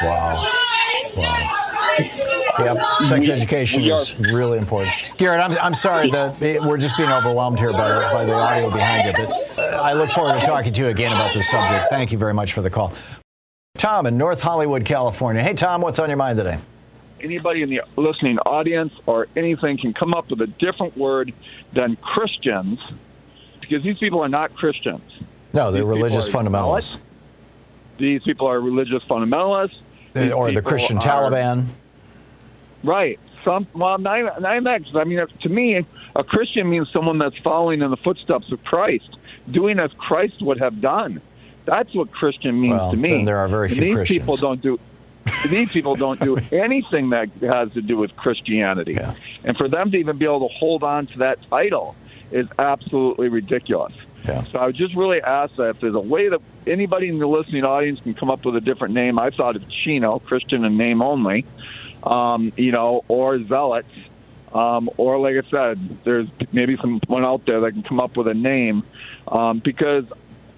[0.04, 0.52] Wow.
[1.16, 1.73] Wow.
[2.60, 4.94] Yep, sex education is really important.
[5.18, 9.08] Garrett, I'm, I'm sorry that we're just being overwhelmed here by, by the audio behind
[9.08, 11.88] you, but uh, I look forward to talking to you again about this subject.
[11.92, 12.94] Thank you very much for the call.
[13.78, 15.42] Tom in North Hollywood, California.
[15.42, 16.60] Hey, Tom, what's on your mind today?
[17.22, 21.34] Anybody in the listening audience or anything can come up with a different word
[21.74, 22.80] than Christians
[23.62, 25.02] because these people are not Christians.
[25.54, 26.98] No, they're these religious fundamentalists.
[27.98, 29.78] These people are religious fundamentalists.
[30.14, 31.68] These or the Christian Taliban.
[32.84, 33.20] Right.
[33.44, 34.82] Some well, not, not even that.
[34.96, 39.18] I mean, to me, a Christian means someone that's following in the footsteps of Christ,
[39.52, 41.22] doing as Christ would have done.
[41.66, 43.16] That's what Christian means well, to me.
[43.16, 44.20] And there are very few these Christians.
[44.20, 44.80] people don't do.
[45.50, 49.16] these people don't do anything that has to do with Christianity, yeah.
[49.46, 51.96] and for them to even be able to hold on to that title
[52.32, 53.94] is absolutely ridiculous.
[54.26, 54.44] Yeah.
[54.46, 57.28] So I would just really ask that if there's a way that anybody in the
[57.28, 59.20] listening audience can come up with a different name.
[59.20, 61.46] I thought of Chino, Christian and name only
[62.04, 63.88] um, you know, or zealots,
[64.54, 68.28] um, or like I said, there's maybe someone out there that can come up with
[68.28, 68.84] a name,
[69.28, 70.06] um, because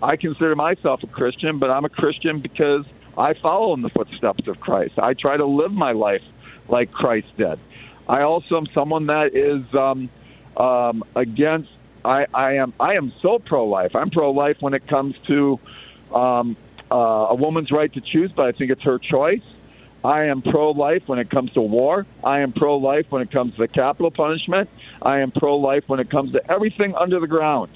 [0.02, 2.86] I consider myself a Christian, but I'm a Christian because
[3.18, 5.00] I follow in the footsteps of Christ.
[5.00, 6.24] I try to live my life
[6.68, 7.60] like Christ did.
[8.08, 10.10] I also am someone that is um,
[10.58, 11.70] um, against.
[12.04, 12.74] I, I am.
[12.80, 13.96] I am so pro-life.
[13.96, 15.60] I'm pro-life when it comes to
[16.14, 16.56] um,
[16.92, 19.42] uh, a woman's right to choose, but I think it's her choice.
[20.06, 22.06] I am pro life when it comes to war.
[22.24, 24.70] I am pro life when it comes to capital punishment.
[25.02, 27.72] I am pro life when it comes to everything under the ground.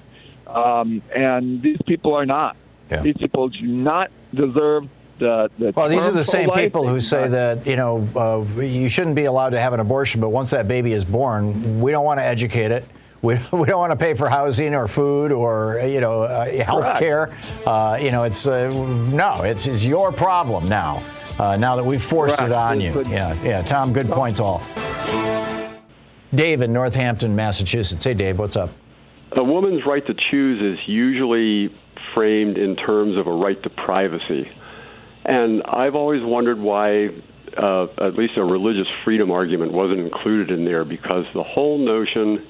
[0.46, 2.56] Um, and these people are not.
[2.92, 3.02] Yeah.
[3.02, 7.28] These people do not deserve the, the well, these are the same people who say
[7.28, 10.68] that you know uh, you shouldn't be allowed to have an abortion, but once that
[10.68, 12.86] baby is born, we don't want to educate it.
[13.22, 17.00] We, we don't want to pay for housing or food or you know uh, health
[17.00, 17.36] care.
[17.68, 18.70] Uh, you know, it's uh,
[19.12, 21.04] no, it's, it's your problem now
[21.38, 22.52] uh, now that we've forced Correct.
[22.52, 23.04] it on you.
[23.04, 23.62] Yeah, yeah.
[23.62, 24.62] Tom, good points all.
[26.34, 28.04] Dave in Northampton, Massachusetts.
[28.04, 28.70] Hey, Dave, what's up?
[29.32, 31.76] A woman's right to choose is usually
[32.14, 34.50] framed in terms of a right to privacy.
[35.26, 37.10] And I've always wondered why
[37.58, 42.48] uh, at least a religious freedom argument wasn't included in there because the whole notion,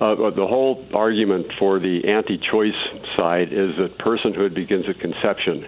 [0.00, 2.74] uh, the whole argument for the anti choice
[3.16, 5.66] side is that personhood begins at conception.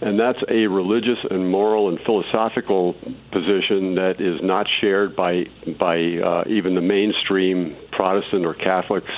[0.00, 2.94] And that's a religious and moral and philosophical
[3.32, 5.46] position that is not shared by
[5.78, 9.10] by uh, even the mainstream Protestant or Catholics,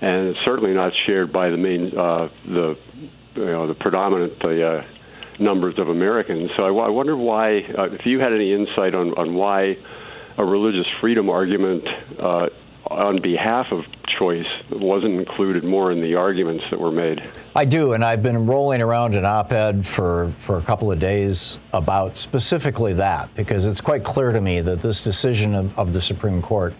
[0.00, 2.78] and it's certainly not shared by the main uh, the
[3.34, 4.84] you know the predominant uh,
[5.38, 6.50] numbers of Americans.
[6.56, 9.76] So I, I wonder why, uh, if you had any insight on on why
[10.38, 11.86] a religious freedom argument
[12.18, 12.48] uh,
[12.86, 13.84] on behalf of
[14.20, 17.22] choice wasn't included more in the arguments that were made.
[17.56, 21.00] I do, and I've been rolling around an op ed for, for a couple of
[21.00, 25.92] days about specifically that, because it's quite clear to me that this decision of, of
[25.94, 26.74] the Supreme Court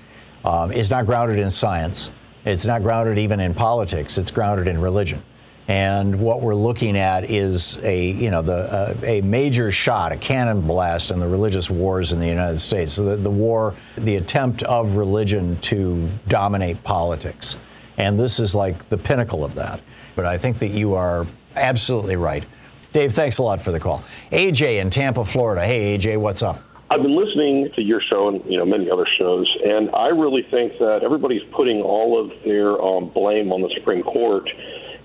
[0.44, 2.10] um, is not grounded in science.
[2.44, 4.18] It's not grounded even in politics.
[4.18, 5.22] It's grounded in religion.
[5.70, 10.16] And what we're looking at is a, you know, the, uh, a major shot, a
[10.16, 12.94] cannon blast in the religious wars in the United States.
[12.94, 17.56] So the, the war, the attempt of religion to dominate politics.
[17.98, 19.80] And this is like the pinnacle of that.
[20.16, 22.44] But I think that you are absolutely right.
[22.92, 24.02] Dave, thanks a lot for the call.
[24.32, 25.64] AJ in Tampa, Florida.
[25.64, 26.64] Hey, AJ, what's up?
[26.90, 30.42] I've been listening to your show and you know many other shows, and I really
[30.50, 34.50] think that everybody's putting all of their um, blame on the Supreme Court.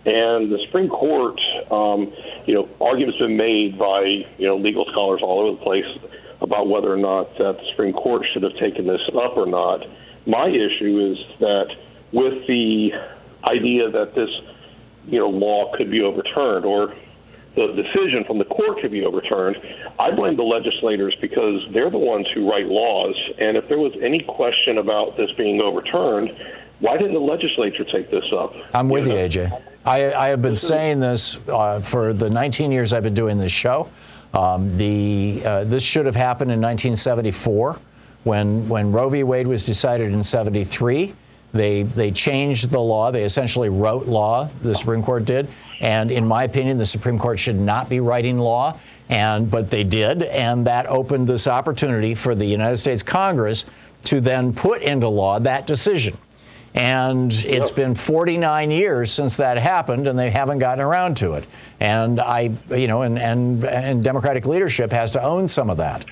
[0.05, 1.39] And the Supreme Court,
[1.71, 2.13] um,
[2.45, 4.01] you know, arguments been made by
[4.37, 5.85] you know legal scholars all over the place
[6.41, 9.81] about whether or not that the Supreme Court should have taken this up or not.
[10.27, 11.67] My issue is that
[12.11, 12.91] with the
[13.49, 14.29] idea that this
[15.07, 16.93] you know law could be overturned or
[17.55, 19.55] the decision from the court could be overturned.
[19.97, 23.15] I blame the legislators because they're the ones who write laws.
[23.39, 26.31] And if there was any question about this being overturned,
[26.85, 28.53] why didn't the legislature take this up?
[28.75, 29.19] I'm with you, you?
[29.19, 29.61] AJ.
[29.85, 33.51] I, I, have been saying this uh, for the 19 years I've been doing this
[33.51, 33.89] show.
[34.35, 37.79] Um, the uh, this should have happened in 1974
[38.23, 39.23] when when Roe v.
[39.23, 41.15] Wade was decided in 73.
[41.53, 43.11] They they changed the law.
[43.11, 44.49] They essentially wrote law.
[44.61, 45.47] The Supreme Court did,
[45.79, 48.77] and in my opinion, the Supreme Court should not be writing law.
[49.09, 53.65] And but they did, and that opened this opportunity for the United States Congress
[54.03, 56.15] to then put into law that decision.
[56.75, 57.75] And it's yep.
[57.75, 61.45] been 49 years since that happened, and they haven't gotten around to it.
[61.79, 66.05] And I, you know, and and, and Democratic leadership has to own some of that.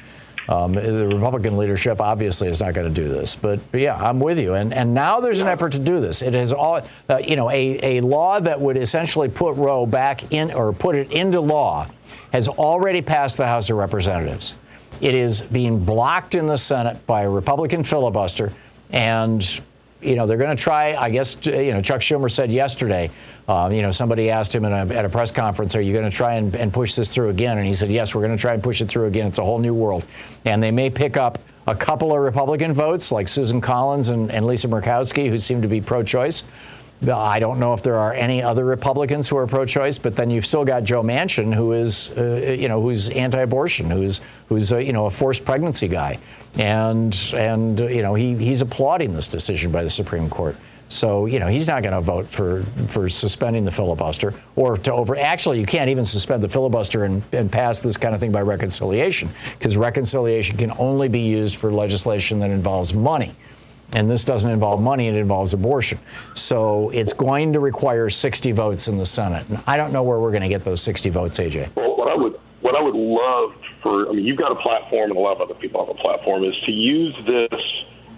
[0.47, 4.19] Um, the Republican leadership obviously is not going to do this, but, but, yeah, I'm
[4.19, 4.55] with you.
[4.55, 6.21] And and now there's an effort to do this.
[6.21, 10.31] It is all, uh, you know, a, a law that would essentially put Roe back
[10.31, 11.89] in or put it into law
[12.33, 14.55] has already passed the House of Representatives.
[15.01, 18.51] It is being blocked in the Senate by a Republican filibuster,
[18.91, 19.61] and
[20.03, 20.95] you know, they're going to try.
[20.95, 23.09] I guess you know, Chuck Schumer said yesterday.
[23.47, 26.15] Um, you know, somebody asked him a, at a press conference, "Are you going to
[26.15, 28.53] try and, and push this through again?" And he said, "Yes, we're going to try
[28.53, 29.27] and push it through again.
[29.27, 30.05] It's a whole new world."
[30.45, 34.45] And they may pick up a couple of Republican votes, like Susan Collins and, and
[34.45, 36.43] Lisa Murkowski, who seem to be pro-choice.
[37.09, 40.45] I don't know if there are any other Republicans who are pro-choice, but then you've
[40.45, 45.07] still got Joe Manchin, who is, uh, you know, who's anti-abortion, who's, who's, you know,
[45.07, 46.17] a forced pregnancy guy,
[46.59, 50.55] and and uh, you know he he's applauding this decision by the Supreme Court.
[50.89, 54.93] So you know he's not going to vote for for suspending the filibuster or to
[54.93, 55.15] over.
[55.17, 58.41] Actually, you can't even suspend the filibuster and, and pass this kind of thing by
[58.41, 63.35] reconciliation because reconciliation can only be used for legislation that involves money.
[63.95, 65.99] And this doesn't involve money, it involves abortion.
[66.33, 69.47] So it's going to require 60 votes in the Senate.
[69.49, 71.75] And I don't know where we're going to get those 60 votes, AJ.
[71.75, 75.11] Well, what I would what I would love for I mean you've got a platform
[75.11, 77.61] and a lot of other people have a platform is to use this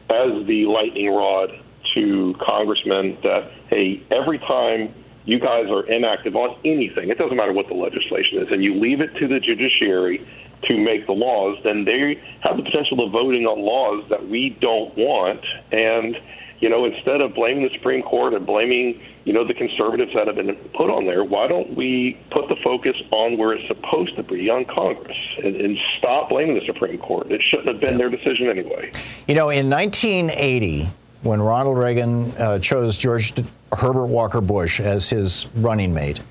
[0.10, 1.60] as the lightning rod
[1.96, 4.94] to congressmen that hey, every time
[5.26, 8.76] you guys are inactive on anything, it doesn't matter what the legislation is, and you
[8.76, 10.26] leave it to the judiciary
[10.64, 14.58] to make the laws, then they have the potential of voting on laws that we
[14.62, 15.42] don't want.
[15.72, 16.18] And,
[16.60, 20.28] you know, instead of blaming the Supreme Court and blaming, you know, the conservatives that
[20.28, 24.16] have been put on there, why don't we put the focus on where it's supposed
[24.16, 27.32] to be, on Congress, and, and stop blaming the Supreme Court?
[27.32, 28.92] It shouldn't have been their decision anyway.
[29.28, 30.90] You know, in 1980,
[31.24, 33.34] when Ronald Reagan uh, chose George
[33.74, 36.22] Herbert Walker Bush as his running mate,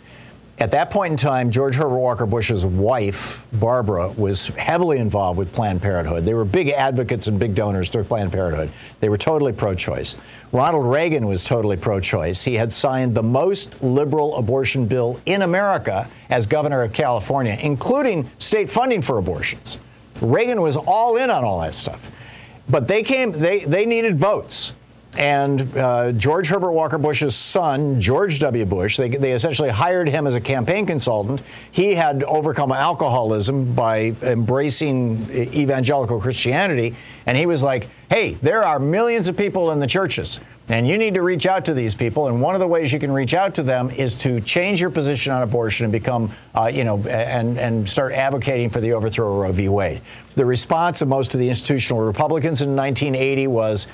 [0.59, 5.53] at that point in time, George Herbert Walker Bush's wife, Barbara, was heavily involved with
[5.53, 6.25] Planned Parenthood.
[6.25, 8.71] They were big advocates and big donors to Planned Parenthood.
[9.01, 10.15] They were totally pro choice.
[10.53, 12.45] Ronald Reagan was totally pro choice.
[12.45, 18.31] He had signed the most liberal abortion bill in America as governor of California, including
[18.39, 19.79] state funding for abortions.
[20.21, 22.13] Reagan was all in on all that stuff.
[22.69, 24.73] But they came, they, they needed votes.
[25.17, 28.65] And uh, George Herbert Walker Bush's son, George W.
[28.65, 31.43] Bush, they, they essentially hired him as a campaign consultant.
[31.71, 36.97] He had overcome alcoholism by embracing evangelical Christianity.
[37.27, 40.99] And he was like, hey, there are millions of people in the churches, and you
[40.99, 42.29] need to reach out to these people.
[42.29, 44.91] And one of the ways you can reach out to them is to change your
[44.91, 49.33] position on abortion and become, uh, you know, and, and start advocating for the overthrow
[49.33, 49.69] of Roe v.
[49.69, 50.01] Wade.
[50.35, 53.87] The response of most of the institutional Republicans in 1980 was,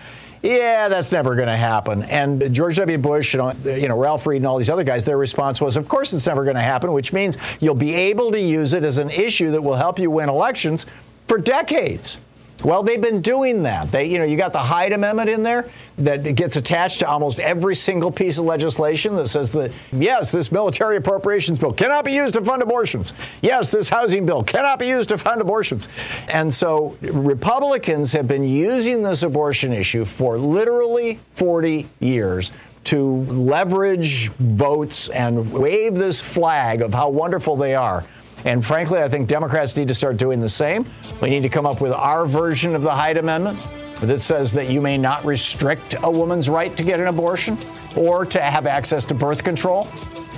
[0.43, 2.03] yeah, that's never going to happen.
[2.05, 2.99] And George W.
[2.99, 5.86] Bush, and, you know, Ralph Reed and all these other guys, their response was, of
[5.88, 8.99] course it's never going to happen, which means you'll be able to use it as
[8.99, 10.86] an issue that will help you win elections
[11.28, 12.18] for decades.
[12.62, 13.90] Well, they've been doing that.
[13.90, 17.40] They, you know, you got the Hyde Amendment in there that gets attached to almost
[17.40, 22.12] every single piece of legislation that says that yes, this military appropriations bill cannot be
[22.12, 23.14] used to fund abortions.
[23.42, 25.88] Yes, this housing bill cannot be used to fund abortions.
[26.28, 32.52] And so Republicans have been using this abortion issue for literally 40 years
[32.82, 38.04] to leverage votes and wave this flag of how wonderful they are
[38.45, 40.86] and frankly, I think Democrats need to start doing the same.
[41.20, 43.59] We need to come up with our version of the Hyde Amendment.
[44.01, 47.59] that says that you may not restrict a woman's right to get an abortion
[47.95, 49.88] or to have access to birth control.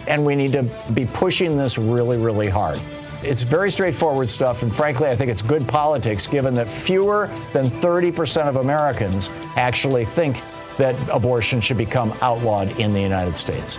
[0.08, 2.80] And we need to be pushing this really, really hard.
[3.22, 7.70] It's very straightforward stuff, and frankly, I think it's good politics given that fewer than
[7.70, 10.40] 30% of Americans actually think
[10.76, 13.78] that abortion should become outlawed in the United States.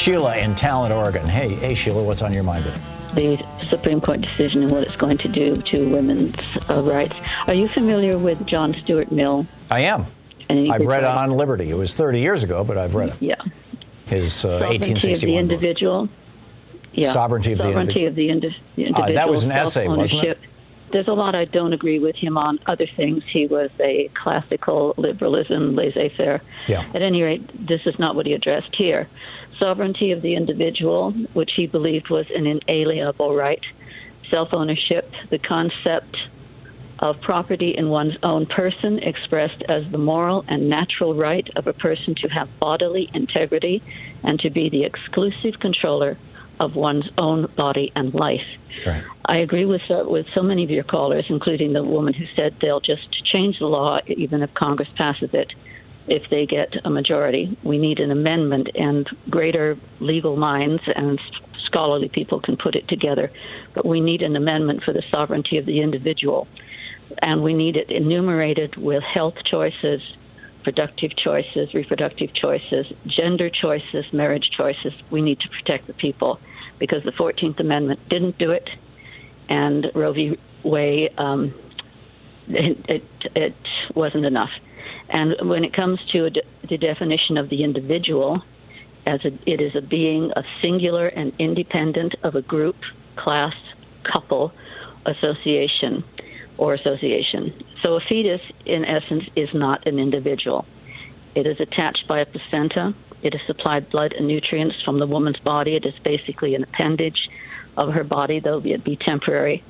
[0.00, 1.26] Sheila in Talent, Oregon.
[1.28, 2.80] Hey, hey, Sheila, what's on your mind today?
[3.36, 6.34] the Supreme Court decision and what it's going to do to women's
[6.70, 7.14] uh, rights.
[7.46, 9.46] Are you familiar with John Stuart Mill?
[9.70, 10.06] I am.
[10.48, 11.68] I've read on Liberty.
[11.68, 13.16] It was 30 years ago, but I've read it.
[13.20, 13.34] Yeah.
[14.08, 15.36] His uh, Sovereignty 1861 of the book.
[15.52, 16.08] individual.
[16.94, 17.10] Yeah.
[17.10, 19.04] Sovereignty of the Sovereignty individ- of the, indi- individual.
[19.04, 20.38] Uh, that was an essay, wasn't it?
[20.92, 22.58] There's a lot I don't agree with him on.
[22.66, 26.40] Other things, he was a classical liberalism, laissez-faire.
[26.68, 26.84] Yeah.
[26.94, 29.08] At any rate, this is not what he addressed here.
[29.60, 33.62] Sovereignty of the individual, which he believed was an inalienable right,
[34.30, 36.16] self ownership, the concept
[36.98, 41.72] of property in one's own person expressed as the moral and natural right of a
[41.74, 43.82] person to have bodily integrity
[44.22, 46.16] and to be the exclusive controller
[46.58, 48.46] of one's own body and life.
[49.26, 52.54] I agree with so, with so many of your callers, including the woman who said
[52.60, 55.52] they'll just change the law even if Congress passes it
[56.10, 57.56] if they get a majority.
[57.62, 61.20] We need an amendment, and greater legal minds and
[61.64, 63.30] scholarly people can put it together.
[63.74, 66.48] But we need an amendment for the sovereignty of the individual,
[67.22, 70.02] and we need it enumerated with health choices,
[70.64, 74.92] productive choices, reproductive choices, gender choices, marriage choices.
[75.10, 76.40] We need to protect the people
[76.80, 78.68] because the 14th Amendment didn't do it,
[79.48, 80.38] and Roe v.
[80.64, 81.54] Wade, um,
[82.48, 83.04] it, it,
[83.36, 83.54] it
[83.94, 84.50] wasn't enough.
[85.10, 88.42] And when it comes to a de- the definition of the individual,
[89.06, 92.76] as a, it is a being of singular and independent of a group,
[93.16, 93.54] class,
[94.04, 94.52] couple,
[95.06, 96.04] association,
[96.58, 97.52] or association.
[97.82, 100.64] So a fetus, in essence, is not an individual.
[101.34, 102.94] It is attached by a placenta.
[103.22, 105.74] It is supplied blood and nutrients from the woman's body.
[105.74, 107.28] It is basically an appendage
[107.76, 109.62] of her body, though it be temporary.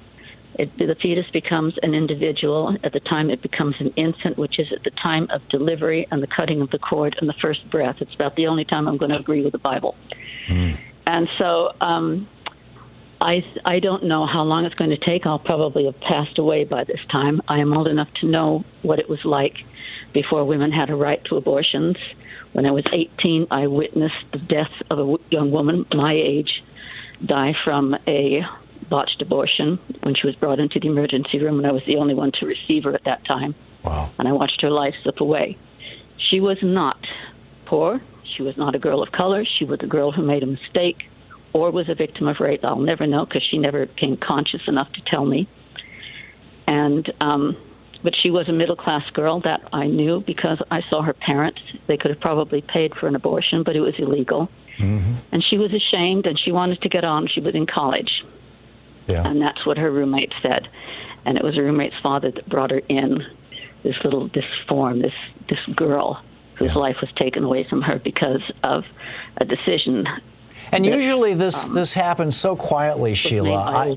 [0.61, 4.71] It, the fetus becomes an individual at the time it becomes an infant, which is
[4.73, 7.97] at the time of delivery and the cutting of the cord and the first breath.
[8.03, 9.97] It's about the only time I'm going to agree with the Bible.
[11.07, 12.29] And so um,
[13.23, 15.25] I, I don't know how long it's going to take.
[15.25, 17.41] I'll probably have passed away by this time.
[17.49, 19.65] I am old enough to know what it was like
[20.13, 21.97] before women had a right to abortions.
[22.53, 26.63] When I was 18, I witnessed the death of a young woman my age
[27.25, 28.45] die from a
[28.89, 32.15] botched abortion when she was brought into the emergency room, and I was the only
[32.15, 33.55] one to receive her at that time.
[33.85, 34.11] Wow.
[34.19, 35.57] And I watched her life slip away.
[36.17, 36.99] She was not
[37.67, 38.01] poor.
[38.25, 39.45] She was not a girl of color.
[39.45, 41.09] She was a girl who made a mistake
[41.53, 42.65] or was a victim of rape.
[42.65, 45.49] I'll never know because she never became conscious enough to tell me.
[46.67, 47.57] And, um,
[48.03, 51.61] but she was a middle class girl that I knew because I saw her parents.
[51.87, 54.49] They could have probably paid for an abortion, but it was illegal.
[55.33, 57.27] And she was ashamed and she wanted to get on.
[57.27, 58.25] She was in college.
[59.11, 59.27] Yeah.
[59.27, 60.69] And that's what her roommate said.
[61.25, 63.27] And it was her roommate's father that brought her in,
[63.83, 65.15] this little, this form, this,
[65.49, 66.23] this girl
[66.55, 68.85] whose life was taken away from her because of
[69.39, 70.07] a decision.
[70.73, 73.55] And usually this um, this happens so quietly, Sheila.
[73.55, 73.97] I.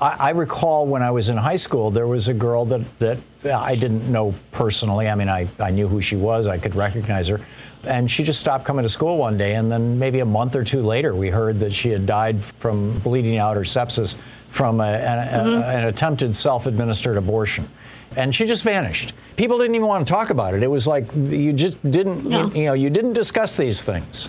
[0.00, 3.18] I, I recall when I was in high school, there was a girl that, that
[3.44, 5.08] I didn't know personally.
[5.08, 7.40] I mean, I, I knew who she was, I could recognize her.
[7.84, 9.54] And she just stopped coming to school one day.
[9.54, 12.98] And then maybe a month or two later, we heard that she had died from
[13.00, 14.16] bleeding out or sepsis
[14.54, 17.68] from a, an, a- an attempted self administered abortion.
[18.16, 19.12] And she just vanished.
[19.36, 20.62] People didn't even want to talk about it.
[20.62, 22.46] It was like you just didn't, No.
[22.46, 24.28] you, you know, you didn't discuss these things.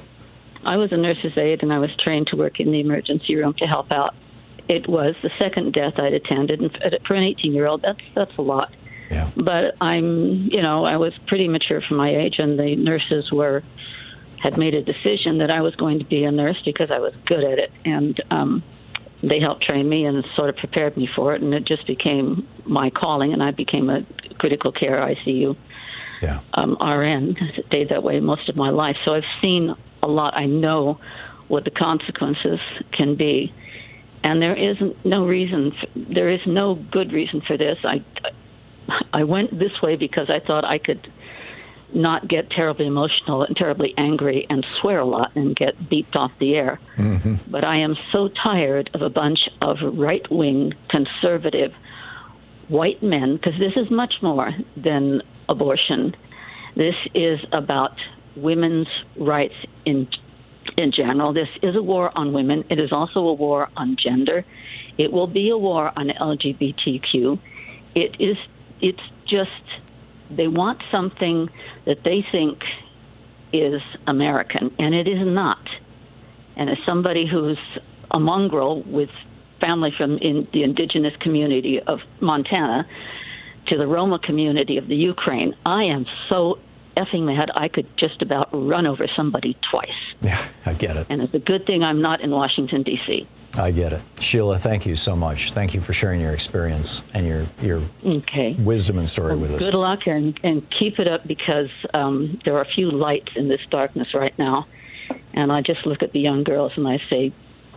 [0.63, 3.53] I was a nurse's aide and I was trained to work in the emergency room
[3.53, 4.15] to help out.
[4.67, 8.35] It was the second death I'd attended, and for an 18 year old, that's that's
[8.37, 8.73] a lot.
[9.11, 9.29] Yeah.
[9.37, 13.61] But I'm, you know, I was pretty mature for my age, and the nurses were
[14.39, 17.13] had made a decision that I was going to be a nurse because I was
[17.27, 18.63] good at it, and um,
[19.29, 22.47] they helped train me and sort of prepared me for it, and it just became
[22.65, 24.03] my calling, and I became a
[24.37, 25.55] critical care ICU
[26.21, 26.39] yeah.
[26.53, 27.35] um, RN.
[27.67, 30.35] Stayed that way most of my life, so I've seen a lot.
[30.35, 30.99] I know
[31.47, 32.59] what the consequences
[32.91, 33.53] can be,
[34.23, 35.71] and there is no reason.
[35.71, 37.79] For, there is no good reason for this.
[37.83, 38.01] I
[39.13, 41.11] I went this way because I thought I could
[41.95, 46.31] not get terribly emotional and terribly angry and swear a lot and get beeped off
[46.39, 46.79] the air.
[46.97, 47.35] Mm-hmm.
[47.47, 51.73] But I am so tired of a bunch of right wing, conservative,
[52.67, 56.15] white men, because this is much more than abortion.
[56.75, 57.97] This is about
[58.35, 60.07] women's rights in
[60.77, 61.31] in general.
[61.31, 62.65] This is a war on women.
[62.69, 64.43] It is also a war on gender.
[64.97, 67.39] It will be a war on LGBTQ.
[67.93, 68.37] It is
[68.81, 69.51] it's just
[70.29, 71.49] they want something
[71.85, 72.63] that they think
[73.53, 75.67] is American, and it is not.
[76.55, 77.59] And as somebody who's
[78.11, 79.09] a mongrel with
[79.61, 82.87] family from in the indigenous community of Montana
[83.67, 86.59] to the Roma community of the Ukraine, I am so
[86.95, 89.89] effing mad I could just about run over somebody twice.
[90.21, 91.07] Yeah, I get it.
[91.09, 93.27] And it's a good thing I'm not in Washington, D.C.
[93.57, 94.01] I get it.
[94.19, 95.51] Sheila, thank you so much.
[95.51, 98.53] Thank you for sharing your experience and your, your okay.
[98.53, 99.63] wisdom and story with us.
[99.63, 103.47] Good luck and, and keep it up because um, there are a few lights in
[103.47, 104.67] this darkness right now.
[105.33, 107.31] And I just look at the young girls and I say,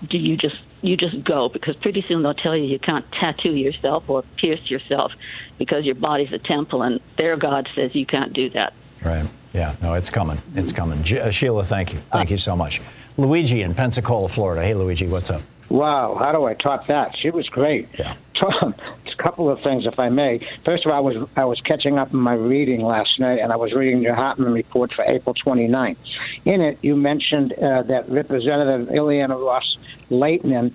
[0.09, 3.55] do you just you just go because pretty soon they'll tell you you can't tattoo
[3.55, 5.13] yourself or pierce yourself
[5.59, 8.73] because your body's a temple and their God says you can't do that.
[9.03, 9.29] Right.
[9.53, 9.75] Yeah.
[9.83, 10.39] No, it's coming.
[10.55, 11.01] It's coming.
[11.01, 12.01] uh, Sheila, thank you.
[12.13, 12.81] Thank you so much.
[13.17, 14.63] Luigi in Pensacola, Florida.
[14.63, 15.43] Hey, Luigi, what's up?
[15.71, 17.15] Wow, how do I top that?
[17.21, 17.89] She was great.
[17.99, 18.15] Yeah.
[18.41, 20.41] a couple of things, if I may.
[20.65, 23.53] First of all, I was I was catching up in my reading last night, and
[23.53, 25.97] I was reading your Hartmann report for April 29th.
[26.45, 29.77] In it, you mentioned uh, that Representative Ileana Ross
[30.11, 30.73] Laitman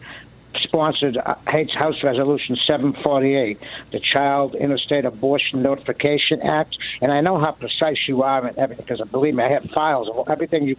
[0.61, 3.59] sponsored uh, Hates House Resolution 748,
[3.91, 6.77] the Child Interstate Abortion Notification Act.
[7.01, 10.09] And I know how precise you are and everything, because believe me, I have files
[10.09, 10.75] of everything you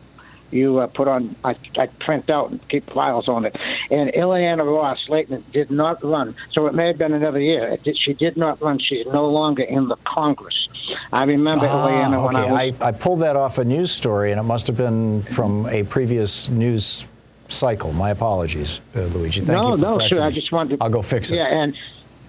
[0.54, 3.56] you uh, put on, I, I print out and keep files on it.
[3.90, 7.76] And Ileana Ross Laitman did not run, so it may have been another year.
[7.82, 8.78] Did, she did not run.
[8.78, 10.68] She's no longer in the Congress.
[11.12, 12.48] I remember ah, Ileana when okay.
[12.48, 15.22] I, was, I, I pulled that off a news story, and it must have been
[15.24, 17.04] from a previous news
[17.48, 17.92] cycle.
[17.92, 19.40] My apologies, uh, Luigi.
[19.40, 20.22] Thank no, you for no, sir.
[20.22, 20.78] I just wanted.
[20.78, 21.36] To, I'll go fix it.
[21.36, 21.74] Yeah, and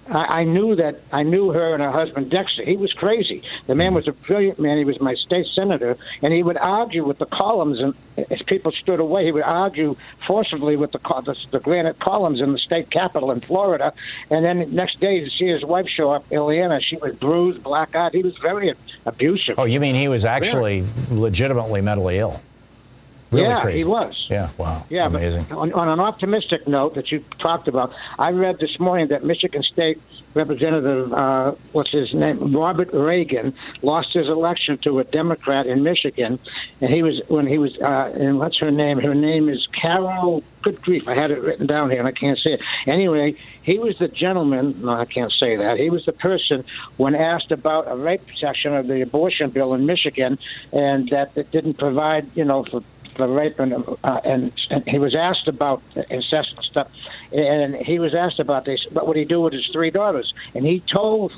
[0.08, 2.64] I, I knew that I knew her and her husband Dexter.
[2.64, 3.42] He was crazy.
[3.66, 4.78] The man was a brilliant man.
[4.78, 7.94] He was my state senator, and he would argue with the columns, and
[8.30, 9.96] as people stood away, he would argue
[10.26, 13.92] forcibly with the the, the granite columns in the state capitol in Florida.
[14.30, 18.12] And then next day to see his wife show up, Ileana, she was bruised, black-eyed.
[18.12, 19.58] He was very abusive.
[19.58, 22.40] Oh, you mean he was actually legitimately mentally ill?
[23.32, 23.78] Really yeah, crazy.
[23.78, 24.26] he was.
[24.30, 24.86] Yeah, wow.
[24.88, 25.46] Yeah, Amazing.
[25.48, 29.24] but on, on an optimistic note that you talked about, I read this morning that
[29.24, 30.00] Michigan State
[30.34, 36.38] Representative, uh, what's his name, Robert Regan, lost his election to a Democrat in Michigan,
[36.80, 39.00] and he was when he was, uh, and what's her name?
[39.00, 40.44] Her name is Carol.
[40.62, 42.60] Good grief, I had it written down here and I can't say it.
[42.86, 44.82] Anyway, he was the gentleman.
[44.82, 45.78] No, I can't say that.
[45.78, 46.64] He was the person
[46.98, 50.38] when asked about a rape section of the abortion bill in Michigan,
[50.72, 52.82] and that it didn't provide, you know, for
[53.16, 53.72] for rape and,
[54.04, 56.88] uh, and and he was asked about incest and stuff,
[57.32, 58.84] and he was asked about this.
[58.86, 60.32] But what would he do with his three daughters?
[60.54, 61.32] And he told.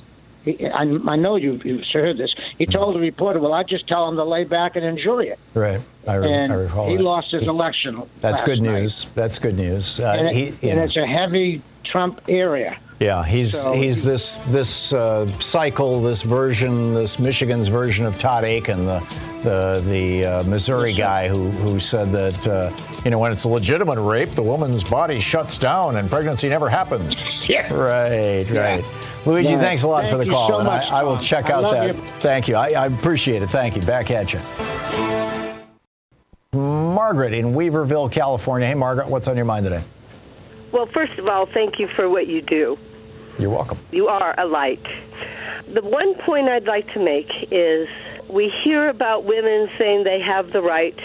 [0.45, 2.33] He, I, I know you've, you've heard this.
[2.59, 5.39] He told the reporter, "Well, I just tell him to lay back and enjoy it."
[5.53, 5.81] Right.
[6.07, 7.03] I, re- and I recall he that.
[7.03, 8.03] lost his election.
[8.21, 8.79] That's good night.
[8.81, 9.07] news.
[9.17, 9.99] That's good news.
[9.99, 10.85] Uh, And, it- he, and know.
[10.85, 12.79] it's a heavy Trump area.
[13.01, 18.43] Yeah, he's So- he's this this uh, cycle, this version, this Michigan's version of Todd
[18.45, 18.99] Akin, the
[19.45, 22.71] the the uh, Missouri guy who who said that uh,
[23.05, 26.69] you know when it's a legitimate rape, the woman's body shuts down and pregnancy never
[26.69, 27.25] happens.
[27.49, 27.73] Yeah.
[27.73, 28.85] Right, right.
[29.27, 29.61] Luigi, Yeah.
[29.61, 30.49] thanks a lot Thank for the you call.
[30.49, 31.87] so and much, I, I will check I out that.
[31.89, 31.93] you.
[31.93, 32.57] Thank you.
[32.57, 33.49] I, I appreciate it.
[33.51, 33.83] Thank you.
[33.83, 34.41] Back at you.
[36.53, 38.67] Margaret in Weaverville, California.
[38.67, 39.85] Hey, Margaret, what's on your mind today?
[40.73, 42.77] Well, first of all, thank you for what you do.
[43.39, 43.79] You're welcome.
[43.93, 44.85] You are a light.
[45.73, 47.89] The one point I'd like to make is
[48.29, 50.99] we hear about women saying they have the right,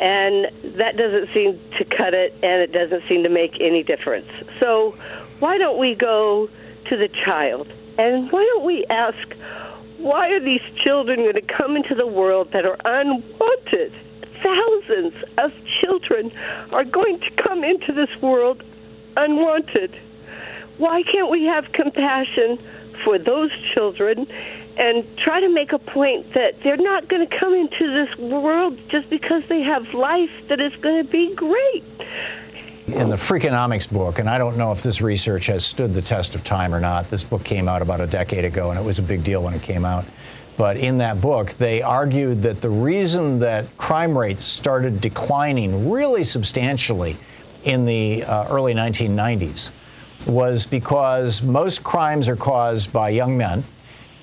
[0.00, 0.46] and
[0.78, 4.28] that doesn't seem to cut it, and it doesn't seem to make any difference.
[4.60, 4.96] So,
[5.40, 6.48] why don't we go
[6.86, 7.70] to the child?
[7.98, 9.34] And why don't we ask,
[9.98, 13.92] why are these children going to come into the world that are unwanted?
[14.42, 15.52] Thousands of
[15.82, 16.32] children
[16.72, 18.62] are going to come into this world
[19.16, 19.98] unwanted.
[20.78, 22.58] Why can't we have compassion
[23.04, 24.26] for those children
[24.76, 28.78] and try to make a point that they're not going to come into this world
[28.88, 31.84] just because they have life that is going to be great?
[32.86, 36.36] In the Freakonomics book, and I don't know if this research has stood the test
[36.36, 39.00] of time or not, this book came out about a decade ago and it was
[39.00, 40.04] a big deal when it came out.
[40.56, 46.22] But in that book, they argued that the reason that crime rates started declining really
[46.22, 47.16] substantially
[47.64, 49.72] in the uh, early 1990s
[50.26, 53.64] was because most crimes are caused by young men,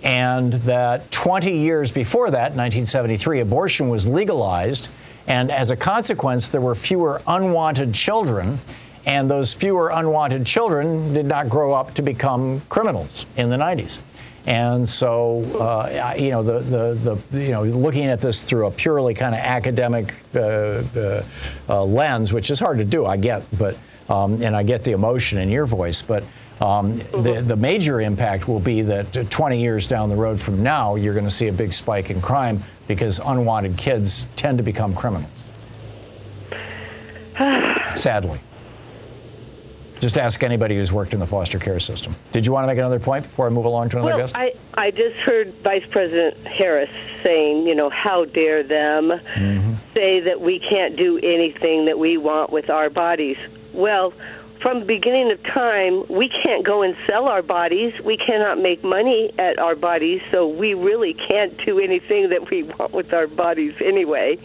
[0.04, 4.90] and that 20 years before that, 1973, abortion was legalized,
[5.28, 8.60] and as a consequence, there were fewer unwanted children.
[9.08, 14.00] And those fewer unwanted children did not grow up to become criminals in the 90s.
[14.48, 18.72] And so, uh, you know, the, the, the, you know, looking at this through a
[18.72, 21.24] purely kind of academic uh, uh,
[21.68, 23.78] uh, lens, which is hard to do, I get, but,
[24.10, 26.24] um, and I get the emotion in your voice, but
[26.62, 30.96] um, the, the major impact will be that 20 years down the road from now,
[30.96, 34.96] you're going to see a big spike in crime because unwanted kids tend to become
[34.96, 35.50] criminals.
[37.96, 38.40] Sadly.
[40.00, 42.16] Just ask anybody who's worked in the foster care system.
[42.32, 44.36] Did you want to make another point before I move along to another well, guest?
[44.36, 46.90] I, I just heard Vice President Harris
[47.24, 49.74] saying, you know, how dare them Mm-hmm.
[49.94, 53.38] say that we can't do anything that we want with our bodies.
[53.76, 54.14] Well,
[54.62, 57.94] from the beginning of time, we can't go and sell our bodies.
[58.04, 62.64] We cannot make money at our bodies, so we really can't do anything that we
[62.64, 64.38] want with our bodies anyway.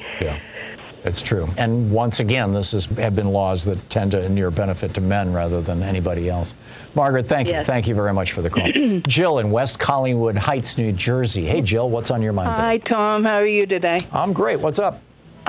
[1.05, 1.49] It's true.
[1.57, 5.33] And once again, this has have been laws that tend to inure benefit to men
[5.33, 6.55] rather than anybody else.
[6.95, 7.63] Margaret, thank you.
[7.63, 8.71] Thank you very much for the call.
[9.09, 11.47] Jill in West Collingswood Heights, New Jersey.
[11.47, 12.61] Hey, Jill, what's on your mind today?
[12.61, 13.25] Hi, Thom.
[13.25, 13.97] How are you today?
[14.13, 14.61] I'm great.
[14.61, 15.01] What's up?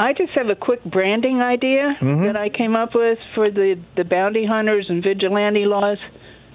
[0.01, 2.23] I just have a quick branding idea Mhm.
[2.25, 5.99] that I came up with for the, the bounty hunters and vigilante laws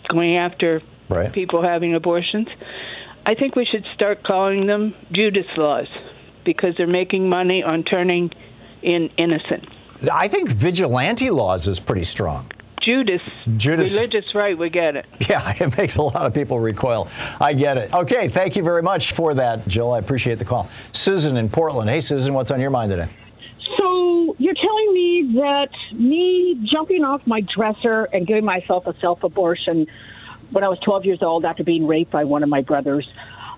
[0.09, 1.33] going after Right.
[1.33, 2.49] people having abortions.
[3.25, 5.87] I think we should start calling them Judas laws
[6.45, 8.33] because they're making money on turning
[8.83, 9.65] in innocent.
[10.13, 12.51] I think vigilante laws is pretty strong.
[12.83, 13.23] Judas,
[13.57, 15.07] Judas- religious right, we get it.
[15.31, 17.09] Yeah, it makes a lot of people recoil.
[17.41, 17.93] I get it.
[17.95, 19.93] Okay, thank you very much for that, Jill.
[19.93, 20.69] I appreciate the call.
[20.93, 21.89] Susan in Portland.
[21.91, 23.09] Hey, Susan, what's on your mind today?
[24.47, 29.89] You're telling me that me jumping off my dresser and giving myself a self abortion
[30.53, 33.11] when I was 12 years old after being raped by one of my brothers,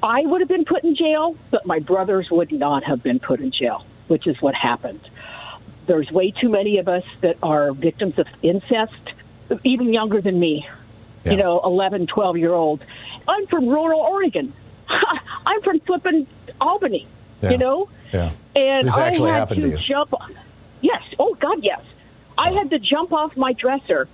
[0.03, 3.41] I would have been put in jail, but my brothers would not have been put
[3.41, 5.07] in jail, which is what happened.
[5.87, 8.95] There's way too many of us that are victims of incest,
[9.65, 10.67] even younger than me.
[11.27, 12.83] You know, 11, 12 year old.
[13.29, 14.55] I'm from rural Oregon.
[15.45, 16.27] I'm from flipping
[16.63, 17.07] Albany.
[17.43, 17.51] Yeah.
[17.51, 18.31] You know, Yeah.
[18.57, 19.77] and This actually I had happened to you.
[19.77, 20.15] jump.
[20.81, 21.03] Yes.
[21.19, 21.81] Oh God, yes.
[22.37, 24.09] I had to jump off my dresser,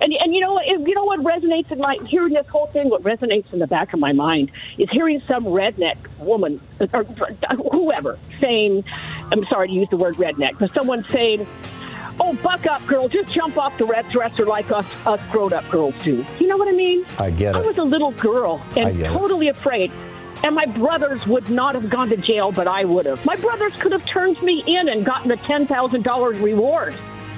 [0.00, 2.88] and and you know what- you know what resonates in my hearing this whole thing.
[2.90, 6.60] What resonates in the back of my mind is hearing some redneck woman
[6.92, 7.04] or
[7.70, 8.84] whoever saying,
[9.30, 11.46] "I'm sorry to use the word redneck," but someone saying.
[12.20, 13.08] Oh, buck up, girl!
[13.08, 16.24] Just jump off the red dresser like us, us grown-up girls do.
[16.38, 17.06] You know what I mean?
[17.18, 17.58] I get it.
[17.64, 19.14] I was a little girl and get it.
[19.14, 19.90] totally afraid.
[20.44, 23.24] And my brothers would not have gone to jail, but I would have.
[23.24, 26.94] My brothers could have turned me in and gotten thousand dollars reward.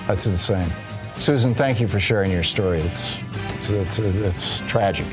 [0.06, 0.70] That's insane.
[1.16, 2.80] Susan, thank you for sharing your story.
[2.80, 3.18] It's,
[3.68, 5.06] it's, it's, it's tragic.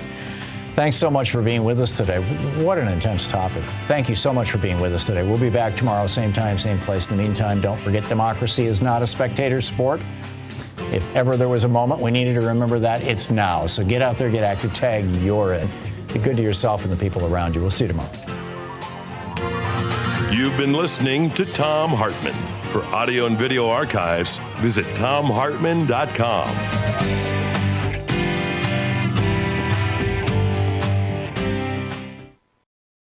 [0.73, 2.21] Thanks so much for being with us today.
[2.63, 3.61] What an intense topic.
[3.87, 5.21] Thank you so much for being with us today.
[5.21, 7.09] We'll be back tomorrow, same time, same place.
[7.09, 10.01] In the meantime, don't forget democracy is not a spectator sport.
[10.91, 13.67] If ever there was a moment we needed to remember that, it's now.
[13.67, 15.69] So get out there, get active, tag, you're in.
[16.13, 17.61] Be good to yourself and the people around you.
[17.61, 18.09] We'll see you tomorrow.
[20.31, 22.33] You've been listening to Thom Hartmann.
[22.71, 27.40] For audio and video archives, visit thomhartmann.com.